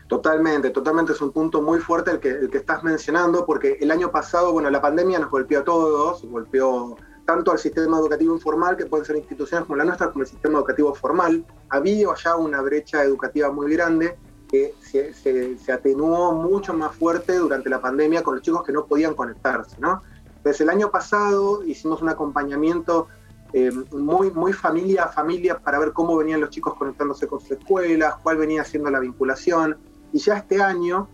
Totalmente, 0.07 0.69
totalmente 0.71 1.13
es 1.13 1.21
un 1.21 1.31
punto 1.31 1.61
muy 1.61 1.79
fuerte 1.79 2.11
el 2.11 2.19
que, 2.19 2.29
el 2.29 2.49
que 2.49 2.57
estás 2.57 2.83
mencionando, 2.83 3.45
porque 3.45 3.77
el 3.79 3.89
año 3.89 4.11
pasado, 4.11 4.51
bueno, 4.51 4.69
la 4.69 4.81
pandemia 4.81 5.19
nos 5.19 5.31
golpeó 5.31 5.61
a 5.61 5.63
todos, 5.63 6.25
golpeó 6.25 6.97
tanto 7.25 7.53
al 7.53 7.59
sistema 7.59 7.99
educativo 7.99 8.33
informal, 8.35 8.75
que 8.75 8.85
pueden 8.85 9.05
ser 9.05 9.15
instituciones 9.15 9.65
como 9.65 9.77
la 9.77 9.85
nuestra, 9.85 10.11
como 10.11 10.23
el 10.23 10.29
sistema 10.29 10.57
educativo 10.57 10.93
formal. 10.93 11.45
Había 11.69 12.09
ya 12.21 12.35
una 12.35 12.59
brecha 12.61 13.01
educativa 13.01 13.49
muy 13.49 13.71
grande 13.71 14.17
que 14.49 14.75
se, 14.81 15.13
se, 15.13 15.71
atenuó 15.71 16.33
mucho 16.33 16.73
más 16.73 16.93
fuerte 16.93 17.37
durante 17.37 17.69
la 17.69 17.79
pandemia 17.79 18.21
con 18.23 18.35
los 18.35 18.43
chicos 18.43 18.65
que 18.65 18.73
no 18.73 18.85
podían 18.85 19.13
conectarse, 19.13 19.77
¿no? 19.79 20.01
Entonces 20.25 20.59
el 20.59 20.69
año 20.69 20.91
pasado 20.91 21.63
hicimos 21.63 22.01
un 22.01 22.09
acompañamiento 22.09 23.07
eh, 23.53 23.71
muy, 23.91 24.31
muy 24.31 24.53
familia 24.53 25.05
a 25.05 25.07
familia 25.09 25.59
para 25.59 25.79
ver 25.79 25.91
cómo 25.91 26.15
venían 26.15 26.39
los 26.39 26.49
chicos 26.49 26.75
conectándose 26.75 27.27
con 27.27 27.39
sus 27.41 27.51
escuelas, 27.51 28.15
cuál 28.23 28.37
venía 28.37 28.63
siendo 28.63 28.89
la 28.89 28.99
vinculación. 28.99 29.77
Y 30.13 30.19
ya 30.19 30.37
este 30.37 30.61
año, 30.61 31.09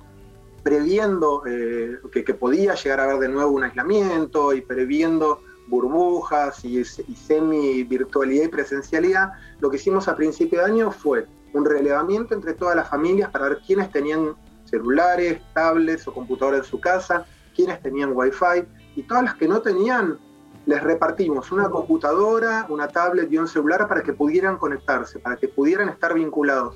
previendo 0.64 1.44
eh, 1.48 1.98
que, 2.12 2.34
podía 2.34 2.76
llegar 2.76 3.00
a 3.00 3.04
haber 3.04 3.20
de 3.20 3.30
nuevo 3.30 3.52
un 3.52 3.64
aislamiento 3.64 4.54
y 4.54 4.62
previendo 4.62 5.42
burbujas 5.68 6.64
y, 6.64 6.80
y 6.80 6.84
semi-virtualidad 6.84 8.46
y 8.46 8.48
presencialidad, 8.50 9.32
lo 9.60 9.70
que 9.70 9.78
hicimos 9.78 10.08
a 10.08 10.16
principio 10.16 10.60
de 10.60 10.66
año 10.66 10.92
fue 10.92 11.26
un 11.54 11.66
relevamiento 11.66 12.36
entre 12.36 12.54
todas 12.54 12.76
las 12.76 12.90
familias 12.90 13.30
para 13.32 13.50
ver 13.50 13.60
quiénes 13.66 13.92
tenían 13.92 14.36
celulares, 14.66 15.42
tablets 15.54 16.08
o 16.08 16.14
computadores 16.14 16.62
en 16.62 16.66
su 16.66 16.80
casa, 16.80 17.26
quiénes 17.56 17.82
tenían 17.82 18.12
wifi 18.14 18.66
y 18.96 19.04
todas 19.04 19.24
las 19.24 19.36
que 19.36 19.48
no 19.48 19.62
tenían 19.62 20.20
les 20.68 20.84
repartimos 20.84 21.52
una 21.52 21.70
computadora, 21.70 22.66
una 22.70 22.90
tablet 22.90 23.32
y 23.32 23.38
un 23.38 23.48
celular 23.48 23.88
para 23.88 24.04
que 24.04 24.14
pudieran 24.14 24.58
conectarse, 24.58 25.18
para 25.18 25.38
que 25.38 25.48
pudieran 25.48 25.88
estar 25.88 26.14
vinculados. 26.14 26.76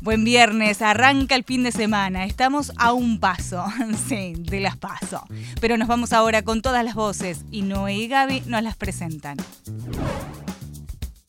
Buen 0.00 0.24
viernes, 0.24 0.82
arranca 0.82 1.36
el 1.36 1.44
fin 1.44 1.62
de 1.62 1.70
semana. 1.70 2.24
Estamos 2.24 2.72
a 2.78 2.92
un 2.92 3.20
paso, 3.20 3.64
sí, 4.08 4.34
de 4.38 4.60
las 4.60 4.76
paso. 4.76 5.24
Pero 5.60 5.76
nos 5.76 5.86
vamos 5.86 6.12
ahora 6.12 6.42
con 6.42 6.62
todas 6.62 6.84
las 6.84 6.94
voces 6.94 7.44
y 7.50 7.62
Noé 7.62 7.94
y 7.94 8.08
Gaby 8.08 8.42
nos 8.46 8.62
las 8.62 8.76
presentan. 8.76 9.36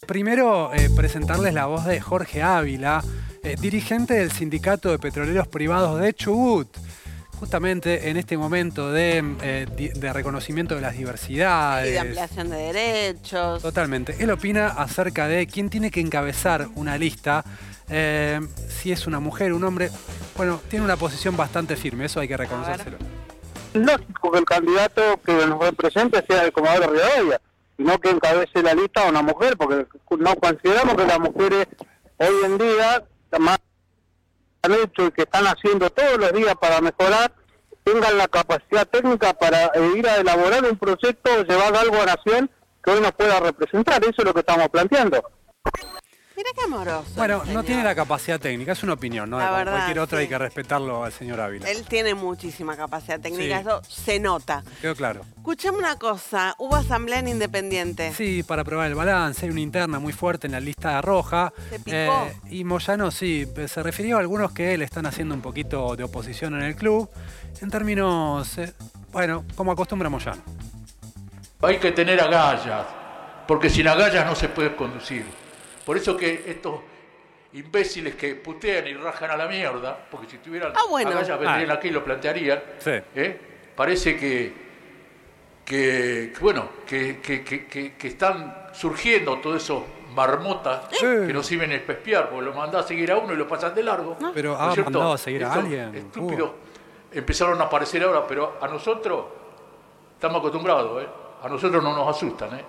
Primero, 0.08 0.74
eh, 0.74 0.90
presentarles 0.96 1.54
la 1.54 1.68
voz 1.68 1.86
de 1.86 2.02
Jorge 2.02 2.42
Ávila, 2.42 3.04
eh, 3.44 3.56
dirigente 3.60 4.16
del 4.16 4.32
Sindicato 4.32 4.90
de 4.90 4.98
Petroleros 4.98 5.48
Privados 5.48 6.02
de 6.02 6.14
Chubut 6.14 6.68
justamente 7.40 8.10
en 8.10 8.18
este 8.18 8.38
momento 8.38 8.96
eh, 8.96 9.22
de, 9.96 10.14
reconocimiento 10.14 10.76
de 10.76 10.82
las 10.82 10.98
diversidades. 10.98 11.90
Y 11.90 11.92
de 11.94 12.00
ampliación 12.00 12.50
de 12.50 12.58
derechos. 12.58 13.62
Totalmente. 13.62 14.16
Él 14.20 14.30
opina 14.30 14.68
acerca 14.68 15.28
de 15.28 15.48
quién 15.48 15.70
tiene 15.70 15.90
que 15.90 16.02
encabezar 16.02 16.68
una 16.76 16.98
lista, 16.98 17.46
eh, 17.90 18.42
si 18.68 18.92
es 18.92 19.08
una 19.08 19.20
mujer, 19.20 19.54
un 19.54 19.64
hombre. 19.64 19.90
Bueno, 20.36 20.62
tiene 20.70 20.84
una 20.84 20.98
posición 20.98 21.38
bastante 21.38 21.76
firme, 21.78 22.06
eso 22.06 22.20
hay 22.20 22.28
que 22.28 22.38
reconocérselo. 22.38 22.98
Lógico 23.74 24.32
que 24.32 24.40
el 24.40 24.46
candidato 24.46 25.22
que 25.24 25.34
nos 25.46 25.60
represente 25.60 26.24
sea 26.28 26.44
el 26.44 26.52
Comodoro 26.52 26.92
Rivadavia, 26.92 27.40
y 27.78 27.84
no 27.84 27.98
que 28.00 28.10
encabece 28.10 28.62
la 28.62 28.74
lista 28.74 29.08
una 29.08 29.22
mujer, 29.22 29.56
porque 29.56 29.86
no 30.18 30.36
consideramos 30.36 30.96
que 30.96 31.06
las 31.06 31.20
mujeres 31.20 31.68
hoy 32.18 32.36
en 32.46 32.58
día, 32.58 33.04
más 33.40 33.60
han 34.62 34.74
hecho 34.74 35.08
y 35.08 35.12
que 35.12 35.24
están 35.24 35.46
haciendo 35.46 35.90
todos 35.90 36.18
los 36.18 36.34
días 36.34 36.56
para 36.60 36.82
mejorar, 36.82 37.32
tengan 37.84 38.18
la 38.18 38.28
capacidad 38.28 38.88
técnica 38.88 39.34
para 39.34 39.72
ir 39.96 40.08
a 40.08 40.18
elaborar 40.18 40.64
un 40.66 40.78
proyecto 40.78 41.44
llevar 41.44 41.76
algo 41.76 42.02
a 42.02 42.06
Nación 42.06 42.50
que 42.84 42.92
hoy 42.92 43.02
nos 43.02 43.12
pueda 43.14 43.40
representar. 43.40 44.02
Eso 44.04 44.16
es 44.18 44.26
lo 44.26 44.34
que 44.34 44.42
estamos 44.42 44.70
planteando. 44.70 45.24
Mira 46.40 46.52
qué 46.56 46.62
amoroso. 46.64 47.04
Bueno, 47.18 47.40
no 47.40 47.46
señor. 47.46 47.66
tiene 47.66 47.84
la 47.84 47.94
capacidad 47.94 48.40
técnica, 48.40 48.72
es 48.72 48.82
una 48.82 48.94
opinión, 48.94 49.30
¿no? 49.30 49.38
La 49.40 49.48
Como 49.48 49.58
verdad, 49.58 49.74
cualquier 49.74 50.00
otra 50.00 50.20
sí. 50.20 50.22
hay 50.22 50.30
que 50.30 50.38
respetarlo 50.38 51.04
al 51.04 51.12
señor 51.12 51.42
Ávila. 51.42 51.70
Él 51.70 51.84
tiene 51.86 52.16
muchísima 52.16 52.78
capacidad 52.78 53.20
técnica, 53.20 53.56
Sí. 53.58 53.62
eso 53.68 53.82
se 53.90 54.20
nota. 54.22 54.64
Quedó 54.80 54.96
claro. 54.96 55.22
Escuchame 55.36 55.80
una 55.80 55.98
cosa, 55.98 56.56
hubo 56.58 56.78
asamblea 56.78 57.20
en 57.20 57.28
Independiente. 57.28 58.14
Sí, 58.14 58.42
para 58.44 58.64
probar 58.64 58.88
el 58.88 58.96
balance, 58.96 59.46
hay 59.46 59.52
una 59.52 59.60
interna 59.60 60.00
muy 60.00 60.14
fuerte 60.14 60.48
en 60.48 60.54
la 60.54 60.62
lista 60.62 61.02
roja. 61.02 61.52
Se 61.72 61.80
picó. 61.80 61.92
Eh, 61.98 62.34
y 62.52 62.64
Moyano 62.64 63.12
sí, 63.12 63.46
se 63.68 63.84
refirió 63.84 64.16
a 64.16 64.22
algunos 64.22 64.54
que 64.54 64.78
le 64.78 64.86
están 64.86 65.08
haciendo 65.08 65.36
un 65.36 65.42
poquito 65.42 65.98
de 65.98 66.06
oposición 66.06 66.56
en 66.56 66.62
el 66.62 66.78
club. 66.78 67.10
En 67.62 67.70
términos, 67.70 68.58
eh, 68.60 68.72
bueno, 69.12 69.44
como 69.58 69.74
acostumbra 69.74 70.08
Moyano. 70.08 70.42
Hay 71.64 71.80
que 71.80 71.92
tener 71.92 72.22
agallas, 72.22 72.86
porque 73.46 73.70
sin 73.70 73.90
agallas 73.90 74.26
no 74.26 74.36
se 74.36 74.48
puede 74.48 74.74
conducir. 74.78 75.26
Por 75.90 75.98
eso 75.98 76.16
que 76.16 76.44
estos 76.46 76.82
imbéciles 77.54 78.14
que 78.14 78.36
putean 78.36 78.86
y 78.86 78.94
rajan 78.94 79.32
a 79.32 79.36
la 79.36 79.48
mierda, 79.48 79.98
porque 80.12 80.28
si 80.30 80.38
tuvieran 80.38 80.72
Ah, 80.76 80.82
bueno. 80.88 81.10
agallas 81.10 81.40
vendrían 81.40 81.72
Ah. 81.72 81.74
aquí 81.74 81.88
y 81.88 81.90
lo 81.90 82.04
plantearían, 82.04 82.62
Sí. 82.78 82.92
¿eh? 83.16 83.40
parece 83.76 84.16
que, 84.16 84.54
que, 85.66 86.32
que, 86.32 86.40
bueno, 86.42 86.70
que, 86.86 87.20
que- 87.20 87.44
que- 87.44 87.66
que- 87.66 87.96
que 87.96 88.08
están 88.08 88.68
surgiendo 88.72 89.40
todos 89.40 89.64
esos 89.64 89.82
marmotas 90.14 90.90
que 91.00 91.34
no 91.34 91.42
sirven 91.42 91.72
el 91.72 91.80
espiar, 91.80 92.30
porque 92.30 92.46
lo 92.46 92.54
mandás 92.54 92.86
a 92.86 92.88
seguir 92.88 93.12
a 93.12 93.18
uno 93.18 93.34
y 93.34 93.38
lo 93.38 93.48
pasan 93.48 93.74
de 93.74 93.82
largo. 93.82 94.16
Pero 94.32 94.56
¿no 94.56 94.72
cierto? 94.76 94.92
mandado 94.92 95.14
a 95.14 95.18
seguir 95.18 95.44
a 95.44 95.54
alguien. 95.54 95.96
Estúpidos 95.96 96.52
empezaron 97.12 97.60
a 97.62 97.64
aparecer 97.64 98.04
ahora, 98.04 98.28
pero 98.28 98.60
a 98.62 98.68
nosotros 98.68 99.26
estamos 100.14 100.38
acostumbrados, 100.38 101.02
¿eh? 101.02 101.08
A 101.42 101.50
nosotros 101.50 101.84
no 101.84 101.96
nos 101.96 102.16
asustan, 102.16 102.60
¿eh? 102.60 102.64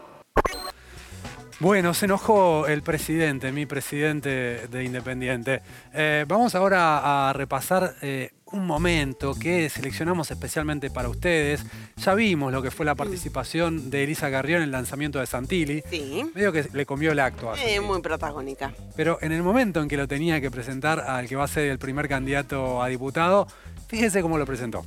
Bueno, 1.60 1.92
se 1.92 2.06
enojó 2.06 2.66
el 2.66 2.80
presidente, 2.82 3.52
mi 3.52 3.66
presidente 3.66 4.66
de 4.68 4.82
Independiente. 4.82 5.60
Eh, 5.92 6.24
vamos 6.26 6.54
ahora 6.54 7.28
a 7.28 7.34
repasar 7.34 7.96
eh, 8.00 8.30
un 8.46 8.66
momento 8.66 9.34
que 9.34 9.68
seleccionamos 9.68 10.30
especialmente 10.30 10.90
para 10.90 11.10
ustedes. 11.10 11.62
Ya 11.98 12.14
vimos 12.14 12.50
lo 12.50 12.62
que 12.62 12.70
fue 12.70 12.86
la 12.86 12.94
participación 12.94 13.90
de 13.90 14.04
Elisa 14.04 14.30
Garrión 14.30 14.62
en 14.62 14.64
el 14.64 14.70
lanzamiento 14.70 15.18
de 15.18 15.26
Santilli. 15.26 15.82
Sí. 15.90 16.24
Medio 16.34 16.50
que 16.50 16.66
le 16.72 16.86
comió 16.86 17.12
el 17.12 17.20
acto. 17.20 17.52
a 17.52 17.62
Eh, 17.62 17.78
muy 17.78 18.00
protagónica. 18.00 18.72
Pero 18.96 19.18
en 19.20 19.32
el 19.32 19.42
momento 19.42 19.82
en 19.82 19.88
que 19.88 19.98
lo 19.98 20.08
tenía 20.08 20.40
que 20.40 20.50
presentar 20.50 21.00
al 21.00 21.28
que 21.28 21.36
va 21.36 21.44
a 21.44 21.48
ser 21.48 21.68
el 21.68 21.78
primer 21.78 22.08
candidato 22.08 22.82
a 22.82 22.88
diputado, 22.88 23.46
fíjese 23.86 24.22
cómo 24.22 24.38
lo 24.38 24.46
presentó. 24.46 24.82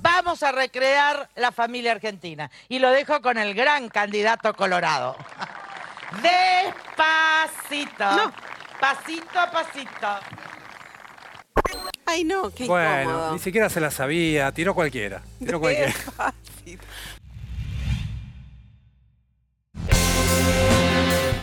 Vamos 0.00 0.42
a 0.42 0.50
recrear 0.50 1.28
la 1.36 1.52
familia 1.52 1.92
argentina. 1.92 2.50
Y 2.70 2.78
lo 2.78 2.90
dejo 2.90 3.20
con 3.20 3.36
el 3.36 3.52
gran 3.52 3.90
candidato 3.90 4.54
colorado. 4.54 5.14
Despacito. 6.22 8.04
Pasito 8.80 9.38
a 9.38 9.50
pasito. 9.50 10.08
Ay, 12.06 12.24
no, 12.24 12.50
qué 12.50 12.66
bueno, 12.66 13.02
incómodo. 13.02 13.32
ni 13.34 13.38
siquiera 13.38 13.68
se 13.70 13.80
la 13.80 13.90
sabía, 13.90 14.50
tiró 14.52 14.74
cualquiera. 14.74 15.22
Tiró 15.38 15.60
cualquiera. 15.60 15.92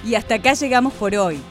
Y 0.05 0.15
hasta 0.15 0.35
acá 0.35 0.53
llegamos 0.53 0.93
por 0.93 1.15
hoy. 1.15 1.41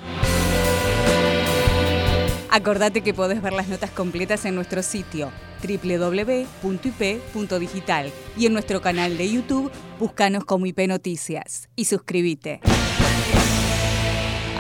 Acordate 2.51 3.03
que 3.03 3.13
podés 3.13 3.43
ver 3.43 3.53
las 3.53 3.69
notas 3.69 3.91
completas 3.91 4.45
en 4.47 4.55
nuestro 4.55 4.83
sitio 4.83 5.31
www.ip.digital 5.63 6.53
y 8.37 8.47
en 8.47 8.53
nuestro 8.53 8.81
canal 8.81 9.19
de 9.19 9.31
YouTube, 9.31 9.71
búscanos 9.99 10.45
como 10.45 10.67
IP 10.67 10.87
Noticias 10.87 11.69
y 11.77 11.87
suscríbete. 11.87 12.61